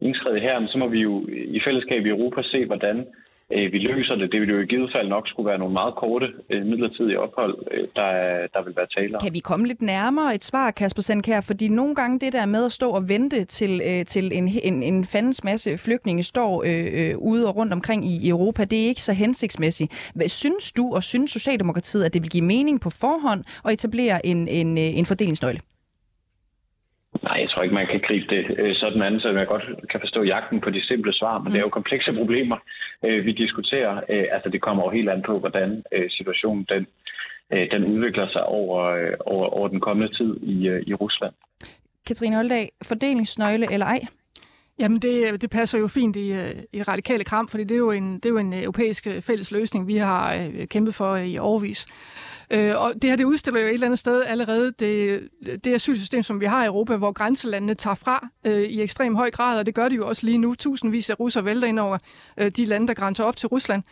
indskrevet 0.00 0.40
her, 0.40 0.66
så 0.66 0.78
må 0.78 0.88
vi 0.88 1.00
jo 1.00 1.26
i 1.28 1.60
fællesskab 1.64 2.06
i 2.06 2.08
Europa 2.08 2.42
se, 2.42 2.66
hvordan 2.66 3.06
øh, 3.52 3.72
vi 3.72 3.78
løser 3.78 4.14
det. 4.14 4.32
Det 4.32 4.40
vil 4.40 4.48
jo 4.48 4.60
i 4.60 4.66
givet 4.66 4.90
fald 4.94 5.08
nok 5.08 5.28
skulle 5.28 5.48
være 5.48 5.58
nogle 5.58 5.72
meget 5.72 5.94
korte 5.94 6.26
øh, 6.50 6.66
midlertidige 6.66 7.20
ophold, 7.20 7.54
øh, 7.70 7.84
der, 7.96 8.10
der 8.54 8.64
vil 8.64 8.76
være 8.76 8.86
tale 8.96 9.16
om. 9.16 9.20
Kan 9.22 9.34
vi 9.34 9.38
komme 9.38 9.66
lidt 9.66 9.82
nærmere 9.82 10.34
et 10.34 10.44
svar, 10.44 10.70
Kasper 10.70 11.02
Sandkær? 11.02 11.40
Fordi 11.40 11.68
nogle 11.68 11.94
gange 11.94 12.20
det 12.20 12.32
der 12.32 12.46
med 12.46 12.64
at 12.64 12.72
stå 12.72 12.90
og 12.90 13.08
vente 13.08 13.44
til, 13.44 13.80
øh, 13.88 14.04
til 14.04 14.38
en, 14.38 14.48
en, 14.62 14.82
en 14.82 15.04
fandens 15.04 15.44
masse 15.44 15.78
flygtninge 15.78 16.22
står 16.22 16.64
øh, 16.66 16.86
øh, 17.00 17.18
ude 17.18 17.48
og 17.48 17.56
rundt 17.56 17.72
omkring 17.72 18.06
i 18.06 18.28
Europa, 18.28 18.64
det 18.64 18.82
er 18.82 18.86
ikke 18.86 19.02
så 19.02 19.12
hensigtsmæssigt. 19.12 20.10
Hvad 20.14 20.28
synes 20.28 20.72
du 20.72 20.94
og 20.94 21.02
synes 21.02 21.30
Socialdemokratiet, 21.30 22.04
at 22.04 22.14
det 22.14 22.22
vil 22.22 22.30
give 22.30 22.44
mening 22.44 22.80
på 22.80 22.90
forhånd 22.90 23.44
at 23.64 23.72
etablere 23.72 24.26
en, 24.26 24.48
en, 24.48 24.78
øh, 24.78 24.98
en 24.98 25.06
fordelingsnøgle? 25.06 25.60
Nej, 27.26 27.36
jeg 27.42 27.50
tror 27.50 27.62
ikke, 27.62 27.74
man 27.74 27.86
kan 27.92 28.00
gribe 28.06 28.26
det 28.34 28.42
øh, 28.58 28.74
sådan 28.74 29.02
an, 29.02 29.20
så 29.20 29.28
jeg 29.28 29.46
godt 29.46 29.66
kan 29.90 30.00
forstå 30.00 30.22
jagten 30.22 30.60
på 30.60 30.70
de 30.70 30.86
simple 30.86 31.14
svar, 31.14 31.38
men 31.38 31.44
mm. 31.44 31.50
det 31.52 31.58
er 31.58 31.66
jo 31.66 31.78
komplekse 31.78 32.12
problemer, 32.12 32.58
øh, 33.04 33.26
vi 33.26 33.32
diskuterer. 33.32 33.94
Øh, 34.08 34.26
altså, 34.34 34.48
det 34.48 34.60
kommer 34.62 34.82
jo 34.84 34.90
helt 34.90 35.10
an 35.10 35.22
på, 35.22 35.38
hvordan 35.38 35.82
situationen 36.08 36.66
den, 36.68 36.86
den 37.72 37.84
udvikler 37.84 38.28
sig 38.28 38.44
over, 38.46 38.80
over, 39.20 39.46
over 39.46 39.68
den 39.68 39.80
kommende 39.80 40.14
tid 40.18 40.36
i, 40.42 40.56
i 40.90 40.94
Rusland. 40.94 41.34
Katrine 42.06 42.36
Holdag, 42.36 42.68
fordelingsnøgle 42.82 43.72
eller 43.72 43.86
ej? 43.86 44.00
Jamen, 44.78 44.98
det, 45.02 45.42
det 45.42 45.50
passer 45.50 45.78
jo 45.78 45.88
fint 45.88 46.16
i, 46.16 46.28
i 46.72 46.82
radikale 46.82 47.24
kram, 47.24 47.48
fordi 47.48 47.64
det 47.64 47.74
er, 47.74 47.78
jo 47.78 47.90
en, 47.90 48.14
det 48.14 48.26
er 48.26 48.30
jo 48.30 48.38
en 48.38 48.52
europæisk 48.52 49.06
fælles 49.20 49.50
løsning, 49.50 49.86
vi 49.86 49.96
har 49.96 50.50
kæmpet 50.70 50.94
for 50.94 51.16
i 51.16 51.38
overvis. 51.38 51.86
Øh, 52.50 52.72
og 52.76 52.94
det 53.02 53.10
her 53.10 53.16
det 53.16 53.24
udstiller 53.24 53.60
jo 53.60 53.66
et 53.66 53.72
eller 53.72 53.86
andet 53.86 53.98
sted 53.98 54.22
allerede 54.24 54.72
det, 54.78 55.20
det 55.64 55.74
asylsystem, 55.74 56.22
som 56.22 56.40
vi 56.40 56.46
har 56.46 56.64
i 56.64 56.66
Europa, 56.66 56.96
hvor 56.96 57.12
grænselandene 57.12 57.74
tager 57.74 57.94
fra 57.94 58.28
øh, 58.46 58.62
i 58.62 58.82
ekstrem 58.82 59.14
høj 59.14 59.30
grad, 59.30 59.58
og 59.58 59.66
det 59.66 59.74
gør 59.74 59.88
de 59.88 59.94
jo 59.94 60.08
også 60.08 60.26
lige 60.26 60.38
nu. 60.38 60.54
Tusindvis 60.54 61.10
af 61.10 61.20
russere 61.20 61.44
vælter 61.44 61.68
ind 61.68 61.78
over 61.78 61.98
øh, 62.38 62.50
de 62.50 62.64
lande, 62.64 62.88
der 62.88 62.94
grænser 62.94 63.24
op 63.24 63.36
til 63.36 63.48
Rusland. 63.48 63.82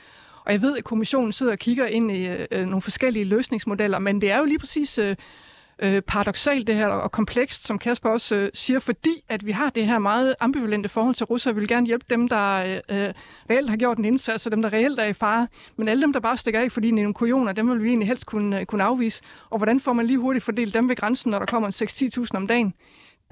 Og 0.44 0.52
jeg 0.52 0.62
ved, 0.62 0.76
at 0.76 0.84
kommissionen 0.84 1.32
sidder 1.32 1.52
og 1.52 1.58
kigger 1.58 1.86
ind 1.86 2.12
i 2.12 2.28
øh, 2.50 2.66
nogle 2.66 2.82
forskellige 2.82 3.24
løsningsmodeller, 3.24 3.98
men 3.98 4.20
det 4.20 4.30
er 4.30 4.38
jo 4.38 4.44
lige 4.44 4.58
præcis 4.58 4.98
øh, 4.98 5.16
øh, 5.78 6.02
paradoxalt 6.02 6.66
det 6.66 6.74
her, 6.74 6.86
og 6.86 7.12
komplekst, 7.12 7.64
som 7.64 7.78
Kasper 7.78 8.10
også 8.10 8.34
øh, 8.34 8.50
siger, 8.54 8.78
fordi 8.78 9.24
at 9.28 9.46
vi 9.46 9.52
har 9.52 9.70
det 9.70 9.86
her 9.86 9.98
meget 9.98 10.34
ambivalente 10.40 10.88
forhold 10.88 11.14
til 11.14 11.26
Rusland. 11.26 11.54
Vi 11.54 11.60
vil 11.60 11.68
gerne 11.68 11.86
hjælpe 11.86 12.04
dem, 12.10 12.28
der 12.28 12.80
øh, 12.90 13.06
øh, 13.06 13.14
reelt 13.50 13.70
har 13.70 13.76
gjort 13.76 13.98
en 13.98 14.04
indsats, 14.04 14.46
og 14.46 14.52
dem, 14.52 14.62
der 14.62 14.72
reelt 14.72 15.00
er 15.00 15.04
i 15.04 15.12
fare. 15.12 15.48
Men 15.76 15.88
alle 15.88 16.02
dem, 16.02 16.12
der 16.12 16.20
bare 16.20 16.36
stikker 16.36 16.60
af, 16.60 16.72
fordi 16.72 16.86
de 16.86 16.92
er 16.92 17.02
nogle 17.02 17.14
kujoner, 17.14 17.52
dem 17.52 17.70
vil 17.70 17.82
vi 17.82 17.88
egentlig 17.88 18.08
helst 18.08 18.26
kunne, 18.26 18.60
øh, 18.60 18.66
kunne 18.66 18.84
afvise. 18.84 19.22
Og 19.50 19.58
hvordan 19.58 19.80
får 19.80 19.92
man 19.92 20.06
lige 20.06 20.18
hurtigt 20.18 20.44
fordelt 20.44 20.74
dem 20.74 20.88
ved 20.88 20.96
grænsen, 20.96 21.30
når 21.30 21.38
der 21.38 21.46
kommer 21.46 21.70
6-10.000 21.70 22.36
om 22.36 22.46
dagen? 22.46 22.74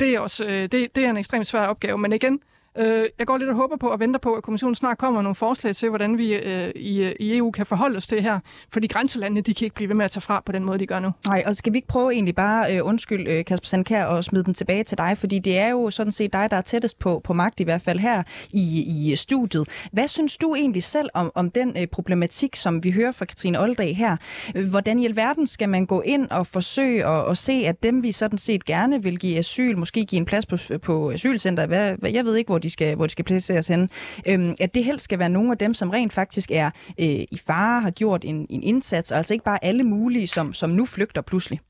Det 0.01 0.15
er, 0.15 0.21
også, 0.21 0.45
øh, 0.45 0.51
det, 0.51 0.73
det 0.73 0.99
er 0.99 1.11
en 1.11 1.17
ekstremt 1.17 1.47
svær 1.47 1.67
opgave. 1.67 1.99
Men 1.99 2.13
igen, 2.13 2.41
Øh, 2.79 3.05
jeg 3.19 3.27
går 3.27 3.39
lidt 3.39 3.51
og 3.51 3.57
håber 3.57 3.77
på 3.77 3.89
og 3.89 4.01
venter 4.01 4.21
på, 4.21 4.35
at 4.35 4.43
kommissionen 4.43 4.75
snart 4.75 4.99
kommer 4.99 5.23
nogle 5.23 5.35
forslag 5.35 5.77
til, 5.77 5.89
hvordan 5.89 6.19
vi 6.19 6.35
øh, 6.35 6.71
i, 6.77 7.03
øh, 7.03 7.13
i 7.21 7.37
EU 7.37 7.51
kan 7.51 7.67
forholde 7.67 7.97
os 7.97 8.07
til 8.07 8.23
her. 8.23 8.41
Fordi 8.73 8.87
grænselandene, 8.87 9.41
de 9.41 9.55
kan 9.55 9.65
ikke 9.65 9.75
blive 9.75 9.89
ved 9.89 9.97
med 9.97 10.05
at 10.05 10.11
tage 10.11 10.21
fra 10.21 10.43
på 10.47 10.53
den 10.53 10.65
måde, 10.65 10.79
de 10.79 10.87
gør 10.87 11.01
nu. 11.01 11.11
Nej, 11.27 11.43
og 11.47 11.57
skal 11.57 11.73
vi 11.73 11.79
ikke 11.79 11.89
prøve 11.89 12.13
egentlig 12.13 12.35
bare, 12.35 12.77
øh, 12.77 12.87
undskyld 12.87 13.29
øh, 13.29 13.45
Kasper 13.45 13.67
Sandkær, 13.67 14.05
og 14.05 14.25
smide 14.25 14.45
den 14.45 14.55
tilbage 14.55 14.85
til 14.85 14.99
dig? 14.99 15.19
Fordi 15.19 15.39
det 15.39 15.59
er 15.59 15.69
jo 15.69 15.91
sådan 15.91 16.13
set 16.13 16.33
dig, 16.33 16.51
der 16.51 16.57
er 16.57 16.61
tættest 16.61 16.99
på, 16.99 17.21
på 17.25 17.33
magt, 17.33 17.61
i 17.61 17.65
hvert 17.65 17.83
fald 17.83 17.99
her 17.99 18.23
i, 18.53 18.85
i 18.87 19.11
øh, 19.11 19.17
studiet. 19.17 19.69
Hvad 19.93 20.09
synes 20.09 20.37
du 20.37 20.55
egentlig 20.55 20.83
selv 20.83 21.09
om, 21.15 21.33
om 21.35 21.51
den 21.51 21.77
øh, 21.79 21.87
problematik, 21.87 22.57
som 22.57 22.85
vi 22.85 22.91
hører 22.91 23.13
fra 23.13 23.25
Katrine 23.25 23.63
Oldag 23.63 23.97
her? 23.97 24.17
Øh, 24.55 24.71
hvordan 24.71 24.99
i 24.99 25.05
alverden 25.05 25.47
skal 25.47 25.69
man 25.69 25.87
gå 25.87 26.01
ind 26.01 26.31
og 26.31 26.47
forsøge 26.47 27.07
at, 27.07 27.31
at 27.31 27.39
se, 27.39 27.53
at 27.53 27.83
dem, 27.83 28.03
vi 28.03 28.13
sådan 28.13 28.39
set 28.39 28.65
gerne 28.65 29.03
vil 29.03 29.19
give 29.19 29.39
asyl, 29.39 29.79
måske 29.79 30.05
give 30.05 30.19
en 30.19 30.25
plads 30.25 30.47
på, 30.47 30.57
på 30.83 31.11
asylcenter, 31.11 31.67
hvad, 31.67 31.97
jeg 32.13 32.25
ved 32.25 32.37
ikke, 32.37 32.49
hvor 32.49 32.60
de 32.61 32.71
skal, 32.71 32.97
hvor 32.97 33.07
de 33.07 33.11
skal 33.11 33.25
placeres 33.25 33.69
hen, 33.69 33.91
øhm, 34.29 34.55
at 34.61 34.75
det 34.75 34.85
helst 34.85 35.05
skal 35.05 35.19
være 35.19 35.29
nogle 35.29 35.51
af 35.51 35.59
dem, 35.59 35.75
som 35.75 35.91
rent 35.91 36.13
faktisk 36.13 36.51
er 36.51 36.71
øh, 37.01 37.23
i 37.37 37.39
fare, 37.47 37.81
har 37.81 37.91
gjort 37.91 38.25
en, 38.25 38.47
en 38.51 38.63
indsats, 38.63 39.13
og 39.13 39.19
altså 39.19 39.35
ikke 39.35 39.45
bare 39.45 39.65
alle 39.65 39.85
mulige, 39.85 40.27
som, 40.27 40.53
som 40.53 40.71
nu 40.71 40.85
flygter 40.85 41.23
pludselig. 41.23 41.61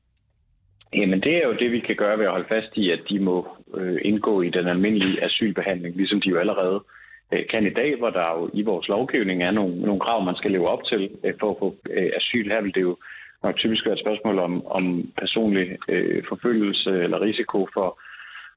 Jamen 0.93 1.21
det 1.21 1.35
er 1.35 1.47
jo 1.47 1.53
det, 1.53 1.71
vi 1.71 1.79
kan 1.79 1.95
gøre 1.95 2.17
ved 2.17 2.25
at 2.25 2.31
holde 2.31 2.47
fast 2.49 2.77
i, 2.77 2.91
at 2.91 2.99
de 3.09 3.19
må 3.19 3.47
øh, 3.73 3.99
indgå 4.01 4.41
i 4.41 4.49
den 4.49 4.67
almindelige 4.67 5.23
asylbehandling, 5.23 5.95
ligesom 5.95 6.21
de 6.21 6.29
jo 6.29 6.37
allerede 6.37 6.83
øh, 7.31 7.43
kan 7.51 7.65
i 7.67 7.73
dag, 7.73 7.97
hvor 7.97 8.09
der 8.09 8.39
jo 8.39 8.49
i 8.53 8.61
vores 8.61 8.87
lovgivning 8.87 9.43
er 9.43 9.51
nogle, 9.51 9.81
nogle 9.81 9.99
krav, 9.99 10.23
man 10.23 10.35
skal 10.35 10.51
leve 10.51 10.69
op 10.69 10.83
til 10.85 11.09
øh, 11.23 11.33
for 11.39 11.51
at 11.51 11.57
få 11.59 11.75
øh, 11.89 12.11
asyl. 12.17 12.49
Her 12.49 12.61
vil 12.61 12.75
det 12.75 12.81
jo 12.81 12.97
nok 13.43 13.57
typisk 13.57 13.85
være 13.85 13.93
et 13.93 14.03
spørgsmål 14.05 14.39
om, 14.39 14.65
om 14.67 15.11
personlig 15.17 15.77
øh, 15.89 16.23
forfølgelse 16.29 16.89
eller 17.03 17.21
risiko 17.21 17.67
for 17.73 17.99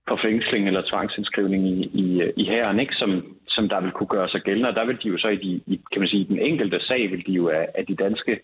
for 0.08 0.18
fængsling 0.24 0.66
eller 0.66 0.82
tvangsindskrivning 0.90 1.66
i, 1.68 1.90
i, 2.02 2.22
i 2.36 2.44
herren, 2.44 2.80
ikke? 2.80 2.94
Som, 2.94 3.36
som 3.48 3.68
der 3.68 3.80
vil 3.80 3.90
kunne 3.90 4.06
gøre 4.16 4.28
sig 4.28 4.40
gældende. 4.40 4.68
Og 4.68 4.74
der 4.74 4.84
vil 4.84 4.98
de 5.02 5.08
jo 5.08 5.18
så 5.18 5.28
i, 5.28 5.36
de, 5.36 5.60
i 5.66 5.80
kan 5.92 6.00
man 6.00 6.08
sige, 6.08 6.24
den 6.24 6.38
enkelte 6.38 6.80
sag, 6.80 7.10
vil 7.10 7.26
de 7.26 7.32
jo 7.32 7.48
af, 7.48 7.68
af 7.74 7.86
de 7.86 7.96
danske 7.96 8.40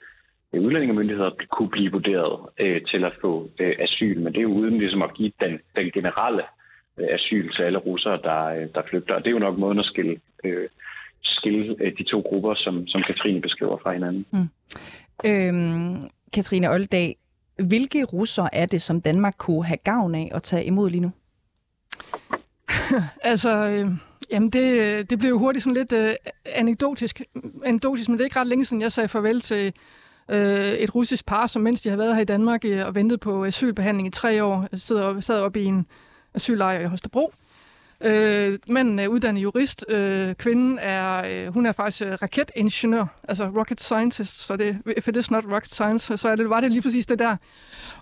øh, 0.53 0.63
udlændingemyndigheder 0.63 1.31
kunne 1.51 1.69
blive 1.69 1.93
vurderet 1.93 2.41
øh, 2.59 2.83
til 2.91 3.05
at 3.05 3.13
få 3.21 3.51
øh, 3.59 3.75
asyl. 3.79 4.21
Men 4.21 4.33
det 4.33 4.39
er 4.39 4.43
jo 4.43 4.53
uden 4.61 4.79
ligesom 4.79 5.03
at 5.03 5.15
give 5.15 5.33
den, 5.41 5.61
den 5.77 5.91
generelle 5.91 6.43
øh, 6.99 7.09
asyl 7.11 7.53
til 7.53 7.63
alle 7.63 7.79
russere, 7.79 8.19
der, 8.23 8.45
øh, 8.45 8.69
der 8.75 8.83
flygter. 8.91 9.15
Og 9.15 9.21
det 9.21 9.27
er 9.27 9.39
jo 9.39 9.47
nok 9.47 9.59
måden 9.59 9.79
at 9.79 9.85
skille, 9.85 10.17
øh, 10.45 10.69
skille 11.23 11.77
øh, 11.81 11.93
de 11.99 12.05
to 12.05 12.21
grupper, 12.21 12.55
som, 12.55 12.87
som 12.87 13.03
Katrine 13.03 13.41
beskriver 13.41 13.79
fra 13.83 13.93
hinanden. 13.93 14.27
Mm. 14.33 14.49
Øhm, 15.27 16.11
Katrine 16.33 16.71
Oldag, 16.71 17.17
hvilke 17.69 18.05
russer 18.05 18.49
er 18.53 18.67
det, 18.67 18.83
som 18.83 19.01
Danmark 19.01 19.35
kunne 19.39 19.65
have 19.65 19.77
gavn 19.85 20.15
af 20.15 20.29
at 20.35 20.43
tage 20.43 20.65
imod 20.65 20.91
lige 20.91 21.01
nu? 21.01 21.13
altså, 23.23 23.51
øh, 23.51 23.91
jamen 24.31 24.51
det, 24.51 25.11
det 25.11 25.19
blev 25.19 25.31
jo 25.31 25.39
hurtigt 25.39 25.63
sådan 25.65 25.75
lidt 25.75 25.93
øh, 25.93 26.15
anekdotisk, 26.45 27.23
anekdotisk, 27.65 28.09
men 28.09 28.19
det 28.19 28.23
er 28.23 28.27
ikke 28.27 28.41
ret 28.41 28.47
længe 28.47 28.65
siden, 28.65 28.83
jeg 28.83 28.93
sagde 28.93 29.09
farvel 29.09 29.41
til 29.41 29.73
øh, 30.29 30.73
et 30.73 30.95
russisk 30.95 31.27
par, 31.27 31.47
som 31.47 31.63
mens 31.63 31.81
de 31.81 31.89
havde 31.89 31.99
været 31.99 32.15
her 32.15 32.23
i 32.23 32.25
Danmark 32.25 32.65
øh, 32.65 32.87
og 32.87 32.95
ventet 32.95 33.21
på 33.21 33.45
asylbehandling 33.45 34.09
i 34.09 34.11
tre 34.11 34.45
år, 34.45 34.69
sad 34.77 35.23
sad 35.23 35.41
op 35.41 35.57
i 35.57 35.65
en 35.65 35.87
asyllejr 36.35 36.81
i 36.81 36.85
Holstebro. 36.85 37.33
Øh, 37.35 37.50
Øh, 38.05 38.59
manden 38.69 38.99
er 38.99 39.09
uddannet 39.09 39.43
jurist. 39.43 39.85
Øh, 39.89 40.35
kvinden 40.35 40.79
er, 40.79 41.25
øh, 41.31 41.55
hun 41.55 41.67
er 41.67 41.73
faktisk 41.73 42.03
øh, 42.03 42.13
raketingeniør, 42.13 43.05
altså 43.29 43.45
rocket 43.45 43.81
scientist, 43.81 44.47
så 44.47 44.57
det, 44.57 44.79
if 44.97 45.09
it 45.09 45.17
is 45.17 45.31
not 45.31 45.45
rocket 45.45 45.73
science, 45.73 46.17
så 46.17 46.29
er 46.29 46.37
det, 46.37 46.51
var 46.51 46.61
det 46.61 46.71
lige 46.71 46.83
præcis 46.83 47.07
det 47.07 47.19
der. 47.19 47.37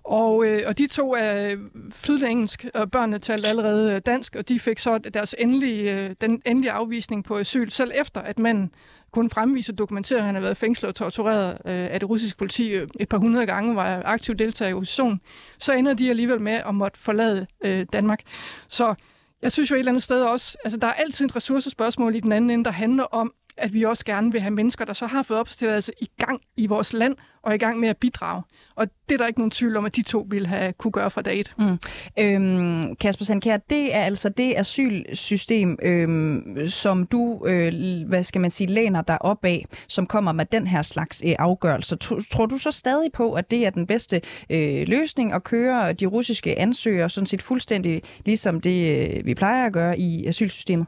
Og, 0.05 0.47
øh, 0.47 0.63
og 0.67 0.79
de 0.79 0.87
to 0.87 1.15
er 1.15 1.51
øh, 1.53 1.59
flydende 1.93 2.29
engelsk, 2.29 2.67
og 2.75 2.91
børnene 2.91 3.19
talte 3.19 3.49
allerede 3.49 3.95
øh, 3.95 4.01
dansk, 4.07 4.37
og 4.37 4.49
de 4.49 4.61
fik 4.61 4.79
så 4.79 4.99
deres 4.99 5.35
endelige, 5.39 5.95
øh, 5.95 6.15
den 6.21 6.43
endelige 6.47 6.73
afvisning 6.73 7.25
på 7.25 7.39
asyl, 7.39 7.71
selv 7.71 7.93
efter 7.95 8.21
at 8.21 8.39
manden 8.39 8.71
kunne 9.13 9.31
fremvise 9.31 9.73
og 9.73 9.79
dokumentere, 9.79 10.19
at 10.19 10.25
han 10.25 10.35
har 10.35 10.43
været 10.43 10.57
fængslet 10.57 10.89
og 10.89 10.95
tortureret 10.95 11.53
øh, 11.53 11.89
af 11.91 12.01
det 12.01 12.09
russiske 12.09 12.39
politi 12.39 12.73
et 13.01 13.09
par 13.11 13.19
hundrede 13.19 13.47
gange, 13.47 13.77
var 13.77 14.03
aktiv 14.05 14.35
deltager 14.35 14.71
i 14.71 14.75
opposition, 14.75 15.21
så 15.59 15.73
ender 15.73 15.95
de 15.95 16.11
alligevel 16.11 16.41
med 16.41 16.53
at 16.53 16.75
måtte 16.75 16.99
forlade 16.99 17.47
øh, 17.65 17.87
Danmark. 17.93 18.21
Så 18.69 18.95
jeg 19.43 19.53
synes 19.53 19.71
jo 19.71 19.75
et 19.75 19.79
eller 19.79 19.93
andet 19.93 20.03
sted 20.03 20.23
også, 20.23 20.59
altså 20.65 20.79
der 20.79 20.87
er 20.87 20.93
altid 20.93 21.27
et 21.27 21.37
ressourcespørgsmål 21.37 22.15
i 22.15 22.21
den 22.21 22.33
anden 22.33 22.51
ende, 22.51 22.65
der 22.65 22.71
handler 22.71 23.05
om, 23.05 23.35
at 23.59 23.75
vi 23.75 23.83
også 23.83 24.05
gerne 24.05 24.33
vil 24.33 24.41
have 24.41 24.51
mennesker, 24.51 24.85
der 24.85 24.93
så 24.93 25.07
har 25.07 25.23
fået 25.23 25.41
opstillet 25.41 25.91
i 26.01 26.09
gang 26.19 26.41
i 26.57 26.67
vores 26.67 26.93
land 26.93 27.17
og 27.43 27.55
i 27.55 27.59
gang 27.59 27.81
med 27.81 27.89
at 27.89 27.97
bidrage. 27.97 28.43
Og 28.75 28.87
det 29.09 29.15
er 29.15 29.19
der 29.19 29.27
ikke 29.27 29.41
nogen 29.41 29.51
tvivl 29.51 29.77
om, 29.77 29.85
at 29.85 29.97
de 29.97 30.03
to 30.03 30.27
vil 30.31 30.47
have 30.47 30.73
kunne 30.73 30.91
gøre 30.91 31.11
fra 31.11 31.23
dag 31.23 31.41
et. 31.41 31.55
Mm. 31.59 31.79
Øhm, 32.19 32.97
Kasper 32.97 33.25
Sandkær, 33.25 33.57
det 33.57 33.95
er 33.95 34.01
altså 34.01 34.29
det 34.29 34.55
asylsystem, 34.57 35.79
øhm, 35.83 36.67
som 36.67 37.07
du, 37.07 37.47
øh, 37.47 37.73
hvad 38.09 38.25
skal 38.25 38.41
man 38.41 38.51
sige, 38.51 38.67
læner 38.67 39.03
dig 39.03 39.23
op 39.23 39.45
af, 39.45 39.67
som 39.89 40.07
kommer 40.07 40.33
med 40.33 40.45
den 40.45 40.67
her 40.67 40.83
slags 40.83 41.23
øh, 41.27 41.35
afgørelser. 41.39 41.97
Tror 42.31 42.47
du 42.47 42.59
så 42.59 42.71
stadig 42.71 43.13
på, 43.13 43.33
at 43.33 43.51
det 43.51 43.67
er 43.67 43.71
den 43.71 43.87
bedste 43.87 44.21
øh, 44.51 44.89
løsning 44.89 45.33
at 45.33 45.45
køre 45.45 45.93
de 45.93 46.07
russiske 46.07 46.59
ansøgere 46.59 47.09
sådan 47.09 47.27
set 47.27 47.43
fuldstændig 47.43 48.03
ligesom 48.25 48.61
det, 48.61 49.09
øh, 49.17 49.27
vi 49.27 49.35
plejer 49.35 49.67
at 49.67 49.73
gøre 49.73 49.99
i 49.99 50.27
asylsystemet? 50.27 50.87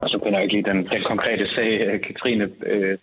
Og 0.00 0.08
så 0.08 0.18
kender 0.18 0.38
jeg 0.38 0.42
ikke 0.42 0.54
lige 0.54 0.70
den, 0.70 0.88
den 0.88 1.02
konkrete 1.02 1.46
sag, 1.54 1.70
øh, 1.80 2.00
Katrine 2.00 2.50
øh, 2.66 2.98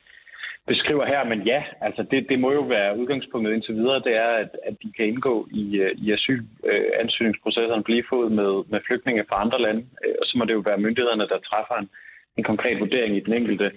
beskriver 0.68 1.06
her, 1.06 1.24
men 1.24 1.42
ja, 1.42 1.64
altså 1.82 2.06
det, 2.12 2.30
det 2.30 2.40
må 2.40 2.52
jo 2.52 2.62
være 2.62 2.98
udgangspunktet 2.98 3.54
indtil 3.54 3.76
videre, 3.76 4.00
det 4.08 4.16
er, 4.16 4.32
at, 4.44 4.50
at 4.64 4.76
de 4.84 4.92
kan 4.98 5.06
indgå 5.06 5.48
i, 5.52 5.78
øh, 5.78 5.92
i 5.98 6.12
asylansøgningsprocesserne 6.12 7.84
øh, 7.84 7.84
blive 7.84 8.04
fod 8.10 8.30
med, 8.30 8.64
med 8.72 8.80
flygtninge 8.88 9.26
fra 9.30 9.42
andre 9.42 9.62
lande, 9.62 9.86
og 10.20 10.26
så 10.26 10.38
må 10.38 10.46
det 10.46 10.54
jo 10.54 10.64
være 10.70 10.78
myndighederne, 10.78 11.28
der 11.28 11.40
træffer 11.50 11.76
en, 11.76 11.90
en 12.38 12.44
konkret 12.44 12.80
vurdering 12.80 13.18
i 13.18 13.20
den 13.20 13.34
enkelte 13.34 13.72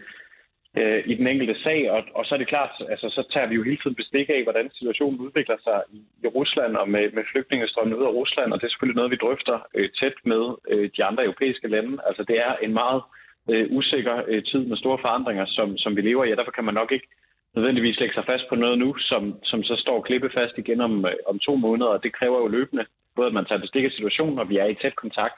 øh, 0.81 1.03
i 1.07 1.15
den 1.15 1.27
enkelte 1.27 1.57
sag, 1.65 1.91
og, 1.91 2.01
og 2.15 2.25
så 2.25 2.35
er 2.35 2.39
det 2.39 2.53
klart, 2.55 2.71
altså 2.93 3.07
så 3.17 3.23
tager 3.33 3.47
vi 3.47 3.55
jo 3.55 3.63
hele 3.63 3.81
tiden 3.83 4.01
bestik 4.01 4.29
af, 4.29 4.43
hvordan 4.43 4.71
situationen 4.75 5.21
udvikler 5.21 5.57
sig 5.67 5.83
i, 5.93 6.01
i 6.25 6.27
Rusland 6.27 6.77
og 6.77 6.89
med, 6.89 7.05
med 7.13 7.25
flygtningestrømmen 7.33 7.99
ud 7.99 8.05
af 8.05 8.17
Rusland, 8.21 8.53
og 8.53 8.61
det 8.61 8.67
er 8.67 8.71
selvfølgelig 8.71 9.01
noget, 9.01 9.11
vi 9.11 9.23
drøfter 9.25 9.57
øh, 9.75 9.89
tæt 10.01 10.17
med 10.25 10.43
øh, 10.73 10.91
de 10.97 11.05
andre 11.05 11.25
europæiske 11.25 11.69
lande. 11.69 11.99
Altså 12.07 12.23
det 12.29 12.37
er 12.47 12.53
en 12.63 12.73
meget 12.73 13.03
øh, 13.51 13.67
usikker 13.71 14.17
øh, 14.29 14.43
tid 14.45 14.63
med 14.71 14.77
store 14.77 14.99
forandringer, 15.01 15.47
som, 15.47 15.79
som 15.79 15.97
vi 15.97 16.01
lever 16.01 16.25
i, 16.25 16.33
og 16.33 16.37
derfor 16.37 16.57
kan 16.57 16.65
man 16.65 16.75
nok 16.75 16.93
ikke 16.93 17.09
nødvendigvis 17.55 18.01
lægge 18.01 18.15
sig 18.15 18.25
fast 18.25 18.45
på 18.49 18.55
noget 18.55 18.79
nu, 18.79 18.95
som, 18.97 19.23
som 19.43 19.63
så 19.63 19.77
står 19.77 20.01
klippefast 20.01 20.59
igen 20.59 20.81
om, 20.81 21.05
øh, 21.07 21.13
om 21.27 21.39
to 21.39 21.57
måneder, 21.57 21.91
og 21.91 22.03
det 22.03 22.13
kræver 22.13 22.39
jo 22.39 22.49
løbende, 22.49 22.85
både 23.17 23.27
at 23.27 23.35
man 23.35 23.45
tager 23.45 23.61
bestik 23.61 23.85
af 23.85 23.91
situationen, 23.91 24.39
og 24.39 24.49
vi 24.49 24.57
er 24.57 24.67
i 24.67 24.75
tæt 24.83 24.97
kontakt 24.97 25.35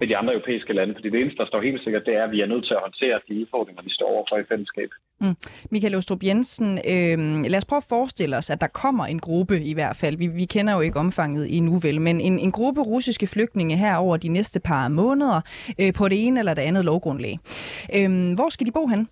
med 0.00 0.08
de 0.08 0.16
andre 0.16 0.32
europæiske 0.32 0.72
lande. 0.72 0.94
Fordi 0.94 1.10
det 1.10 1.20
eneste, 1.20 1.38
der 1.42 1.46
står 1.46 1.60
helt 1.62 1.82
sikkert, 1.84 2.02
det 2.06 2.14
er, 2.16 2.24
at 2.24 2.30
vi 2.30 2.40
er 2.40 2.46
nødt 2.46 2.64
til 2.66 2.74
at 2.74 2.80
håndtere 2.86 3.20
de 3.28 3.40
udfordringer, 3.40 3.82
vi 3.82 3.90
står 3.98 4.08
overfor 4.14 4.36
i 4.38 4.44
fællesskab. 4.52 4.90
Mm. 5.20 5.36
Michael 5.70 5.94
Ostrup 5.94 6.22
Jensen, 6.22 6.70
øh, 6.92 7.18
lad 7.52 7.56
os 7.56 7.64
prøve 7.64 7.82
at 7.84 7.86
forestille 7.88 8.36
os, 8.36 8.50
at 8.50 8.60
der 8.60 8.66
kommer 8.66 9.04
en 9.06 9.18
gruppe 9.18 9.56
i 9.72 9.74
hvert 9.74 9.96
fald. 9.96 10.16
Vi, 10.16 10.26
vi 10.26 10.44
kender 10.44 10.74
jo 10.74 10.80
ikke 10.80 10.98
omfanget 10.98 11.56
endnu 11.56 11.74
vel, 11.82 12.00
men 12.00 12.20
en, 12.20 12.38
en 12.38 12.50
gruppe 12.50 12.80
russiske 12.82 13.26
flygtninge 13.26 13.76
her 13.76 13.96
over 13.96 14.16
de 14.16 14.28
næste 14.28 14.60
par 14.60 14.88
måneder 14.88 15.40
øh, 15.80 15.92
på 15.92 16.08
det 16.08 16.26
ene 16.26 16.38
eller 16.38 16.54
det 16.54 16.62
andet 16.62 16.84
lovgrundlag. 16.84 17.38
Øh, 17.96 18.34
hvor 18.34 18.48
skal 18.48 18.66
de 18.66 18.72
bo 18.72 18.86
hen? 18.86 19.08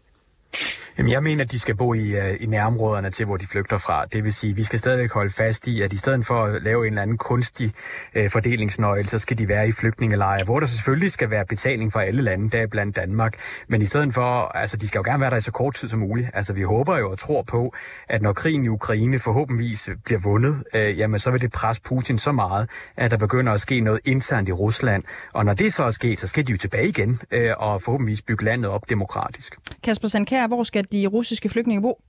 Jamen, 0.99 1.13
jeg 1.13 1.23
mener, 1.23 1.45
at 1.45 1.51
de 1.51 1.59
skal 1.59 1.77
bo 1.77 1.95
i, 1.95 2.17
øh, 2.17 2.37
i 2.41 2.47
nærområderne 2.47 3.11
til, 3.11 3.27
hvor 3.27 3.37
de 3.37 3.47
flygter 3.47 3.79
fra. 3.79 4.05
Det 4.05 4.25
vil 4.25 4.33
sige, 4.33 4.51
at 4.51 4.57
vi 4.57 4.63
skal 4.63 4.79
stadigvæk 4.79 5.13
holde 5.13 5.31
fast 5.31 5.67
i, 5.67 5.83
at 5.83 5.93
i 5.93 5.97
stedet 5.97 6.27
for 6.27 6.45
at 6.45 6.63
lave 6.63 6.87
en 6.87 6.93
eller 6.93 7.03
anden 7.03 7.19
kunstig 7.19 7.73
øh, 8.15 8.31
fordelingsnøgle, 8.31 9.05
så 9.05 9.19
skal 9.19 9.39
de 9.39 9.49
være 9.49 9.69
i 9.69 9.73
flygtningelejre, 9.73 10.45
hvor 10.45 10.61
der 10.61 10.67
selvfølgelig 10.67 11.13
skal 11.13 11.31
være 11.31 11.45
betaling 11.47 11.93
for 11.93 12.01
alle 12.01 12.23
lande, 12.23 12.51
der 12.51 12.67
blandt 12.67 12.97
Danmark. 12.97 13.39
Men 13.69 13.83
i 13.83 13.85
stedet 13.85 14.15
for, 14.15 14.23
altså 14.57 14.77
de 14.77 14.89
skal 14.89 14.99
jo 14.99 15.03
gerne 15.03 15.21
være 15.21 15.31
der 15.31 15.37
i 15.37 15.41
så 15.41 15.53
kort 15.53 15.75
tid 15.75 15.89
som 15.89 16.01
muligt. 16.01 16.29
Altså 16.35 16.53
vi 16.53 16.63
håber 16.63 16.99
jo 16.99 17.11
og 17.11 17.19
tror 17.19 17.43
på, 17.43 17.75
at 18.09 18.23
når 18.23 18.33
krigen 18.33 18.65
i 18.65 18.69
Ukraine 18.69 19.19
forhåbentligvis 19.19 19.91
bliver 20.05 20.21
vundet, 20.21 20.65
øh, 20.75 20.99
jamen 20.99 21.19
så 21.19 21.31
vil 21.31 21.41
det 21.41 21.53
presse 21.53 21.83
Putin 21.83 22.19
så 22.19 22.33
meget, 22.33 22.71
at 22.97 23.11
der 23.11 23.17
begynder 23.17 23.53
at 23.53 23.61
ske 23.61 23.81
noget 23.81 24.01
internt 24.05 24.49
i 24.49 24.53
Rusland. 24.53 25.05
Og 25.33 25.45
når 25.45 25.55
det 25.55 25.73
så 25.73 25.85
er 25.85 25.91
sket, 25.91 26.21
så 26.21 26.27
skal 26.27 26.47
de 26.47 26.53
jo 26.53 26.59
tilbage 26.59 26.89
igen 26.89 27.21
øh, 27.31 27.51
og 27.59 27.83
forhåbentligvis 27.83 28.23
bygge 28.23 28.45
landet 28.45 28.71
op 28.71 28.91
demokratisk. 28.91 29.57
Kasper 29.85 30.09
Sandkær, 30.09 30.40
hvor 30.49 30.63
skal 30.63 30.85
de 30.93 31.07
russiske 31.07 31.49
flygtninge 31.49 31.83
bo? 31.83 32.01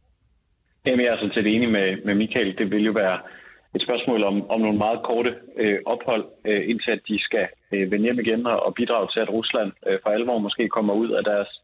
Jamen, 0.86 1.06
jeg 1.06 1.14
er 1.14 1.18
sådan 1.18 1.34
set 1.34 1.48
enig 1.48 1.70
med, 1.70 1.98
med 2.06 2.16
Michael. 2.16 2.58
Det 2.58 2.72
vil 2.72 2.84
jo 2.86 2.92
være 2.92 3.20
et 3.76 3.82
spørgsmål 3.82 4.24
om, 4.24 4.50
om 4.50 4.62
nogle 4.62 4.78
meget 4.78 5.00
korte 5.04 5.36
øh, 5.58 5.80
ophold, 5.86 6.26
øh, 6.46 6.70
indtil 6.70 6.92
at 6.92 7.02
de 7.08 7.24
skal 7.24 7.48
øh, 7.72 7.92
vende 7.92 8.06
hjem 8.06 8.20
igen 8.20 8.46
og, 8.46 8.66
og 8.66 8.74
bidrage 8.74 9.08
til, 9.14 9.20
at 9.20 9.30
Rusland 9.30 9.72
øh, 9.88 10.00
for 10.04 10.10
alvor 10.10 10.38
måske 10.38 10.70
kommer 10.70 10.94
ud 10.94 11.10
af 11.10 11.24
deres 11.24 11.62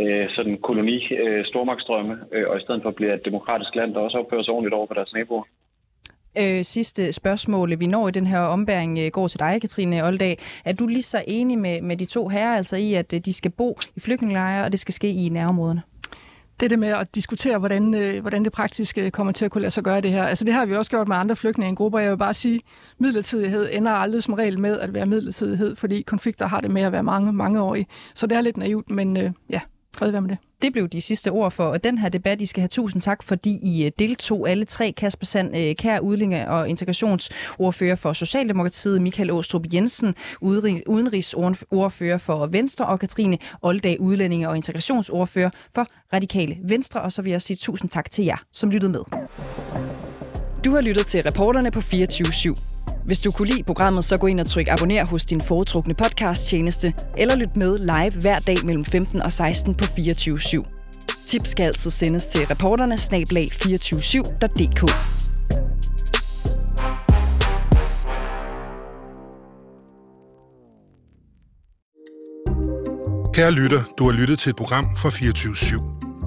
øh, 0.00 0.26
sådan 0.36 0.58
koloni 0.62 0.98
øh, 1.22 1.44
stormagtsstrømme, 1.44 2.14
øh, 2.32 2.44
og 2.48 2.56
i 2.58 2.60
stedet 2.60 2.82
for 2.82 2.90
bliver 2.90 3.14
et 3.14 3.24
demokratisk 3.24 3.74
land, 3.74 3.94
der 3.94 4.00
også 4.00 4.18
opfører 4.18 4.42
sig 4.42 4.52
ordentligt 4.54 4.74
over 4.74 4.86
for 4.86 4.94
deres 4.94 5.12
naboer. 5.12 5.44
Øh, 6.38 6.64
sidste 6.64 7.12
spørgsmål, 7.12 7.80
vi 7.80 7.86
når 7.86 8.08
i 8.08 8.10
den 8.10 8.26
her 8.26 8.40
ombæring, 8.40 8.98
øh, 8.98 9.10
går 9.12 9.28
til 9.28 9.40
dig, 9.40 9.60
Katrine 9.60 10.06
Oldag. 10.06 10.38
Er 10.64 10.72
du 10.72 10.86
lige 10.86 11.02
så 11.02 11.24
enig 11.26 11.58
med, 11.58 11.82
med 11.82 11.96
de 11.96 12.04
to 12.04 12.28
herrer, 12.28 12.56
altså 12.56 12.76
i, 12.76 12.94
at 12.94 13.14
øh, 13.14 13.20
de 13.20 13.32
skal 13.32 13.50
bo 13.50 13.78
i 13.96 14.00
flygtningelejre, 14.00 14.64
og 14.64 14.72
det 14.72 14.80
skal 14.80 14.94
ske 14.94 15.08
i 15.08 15.28
nærområderne? 15.28 15.82
Det 16.60 16.70
det 16.70 16.78
med 16.78 16.88
at 16.88 17.14
diskutere, 17.14 17.58
hvordan, 17.58 17.94
øh, 17.94 18.20
hvordan 18.20 18.44
det 18.44 18.52
praktisk 18.52 18.98
øh, 18.98 19.10
kommer 19.10 19.32
til 19.32 19.44
at 19.44 19.50
kunne 19.50 19.60
lade 19.62 19.70
sig 19.70 19.84
gøre 19.84 20.00
det 20.00 20.10
her. 20.12 20.24
Altså 20.24 20.44
det 20.44 20.54
har 20.54 20.66
vi 20.66 20.76
også 20.76 20.90
gjort 20.90 21.08
med 21.08 21.16
andre 21.16 21.36
flygtningegrupper. 21.36 21.98
Jeg 21.98 22.10
vil 22.10 22.16
bare 22.16 22.34
sige, 22.34 22.60
midlertidighed 22.98 23.68
ender 23.72 23.92
aldrig 23.92 24.22
som 24.22 24.34
regel 24.34 24.60
med 24.60 24.80
at 24.80 24.94
være 24.94 25.06
midlertidighed, 25.06 25.76
fordi 25.76 26.02
konflikter 26.02 26.46
har 26.46 26.60
det 26.60 26.70
med 26.70 26.82
at 26.82 26.92
være 26.92 27.02
mange, 27.02 27.32
mange 27.32 27.62
år 27.62 27.74
i. 27.74 27.86
Så 28.14 28.26
det 28.26 28.36
er 28.36 28.40
lidt 28.40 28.56
naivt, 28.56 28.90
men 28.90 29.16
øh, 29.16 29.30
ja, 29.50 29.60
fred 29.96 30.10
være 30.10 30.20
med 30.20 30.30
det. 30.30 30.38
Det 30.62 30.72
blev 30.72 30.88
de 30.88 31.00
sidste 31.00 31.30
ord 31.30 31.50
for 31.50 31.76
den 31.76 31.98
her 31.98 32.08
debat. 32.08 32.40
I 32.40 32.46
skal 32.46 32.60
have 32.60 32.68
tusind 32.68 33.02
tak, 33.02 33.22
fordi 33.22 33.58
I 33.62 33.86
øh, 33.86 33.92
deltog 33.98 34.50
alle 34.50 34.64
tre. 34.64 34.92
Kasper 34.96 35.26
Sand, 35.26 35.56
øh, 35.56 35.76
kær 35.76 35.98
udlinge 35.98 36.50
og 36.50 36.68
integrationsordfører 36.68 37.94
for 37.94 38.12
Socialdemokratiet, 38.12 39.02
Michael 39.02 39.30
Åstrup 39.30 39.62
Jensen, 39.72 40.14
udenrigsordfører 40.86 42.18
for 42.18 42.46
Venstre, 42.46 42.86
og 42.86 43.00
Katrine 43.00 43.38
Oldag, 43.62 44.00
udlændinge 44.00 44.48
og 44.48 44.56
integrationsordfører 44.56 45.50
for 45.74 45.86
Radikale 46.12 46.56
Venstre. 46.64 47.00
Og 47.02 47.12
så 47.12 47.22
vil 47.22 47.30
jeg 47.30 47.42
sige 47.42 47.56
tusind 47.56 47.90
tak 47.90 48.10
til 48.10 48.24
jer, 48.24 48.36
som 48.52 48.70
lyttede 48.70 48.92
med. 48.92 49.00
Du 50.66 50.74
har 50.74 50.80
lyttet 50.80 51.06
til 51.06 51.22
reporterne 51.22 51.70
på 51.70 51.80
24 51.80 52.26
/7. 52.26 53.02
Hvis 53.04 53.18
du 53.18 53.30
kunne 53.30 53.48
lide 53.48 53.62
programmet, 53.62 54.04
så 54.04 54.18
gå 54.18 54.26
ind 54.26 54.40
og 54.40 54.46
tryk 54.46 54.68
abonner 54.68 55.04
hos 55.04 55.24
din 55.26 55.40
foretrukne 55.40 55.94
podcast-tjeneste, 55.94 56.94
eller 57.16 57.36
lyt 57.36 57.56
med 57.56 57.78
live 57.78 58.20
hver 58.20 58.38
dag 58.38 58.56
mellem 58.64 58.84
15 58.84 59.22
og 59.22 59.32
16 59.32 59.74
på 59.74 59.84
24 59.84 60.38
/7. 60.38 60.64
Tips 61.26 61.48
skal 61.48 61.64
altid 61.64 61.90
sendes 61.90 62.26
til 62.26 62.40
reporterne 62.46 62.98
snablag 62.98 63.48
247.dk. 63.52 64.80
Kære 73.34 73.50
lytter, 73.50 73.82
du 73.98 74.04
har 74.04 74.12
lyttet 74.12 74.38
til 74.38 74.50
et 74.50 74.56
program 74.56 74.96
fra 74.96 75.10
24 75.10 75.54
/7. 75.54 76.05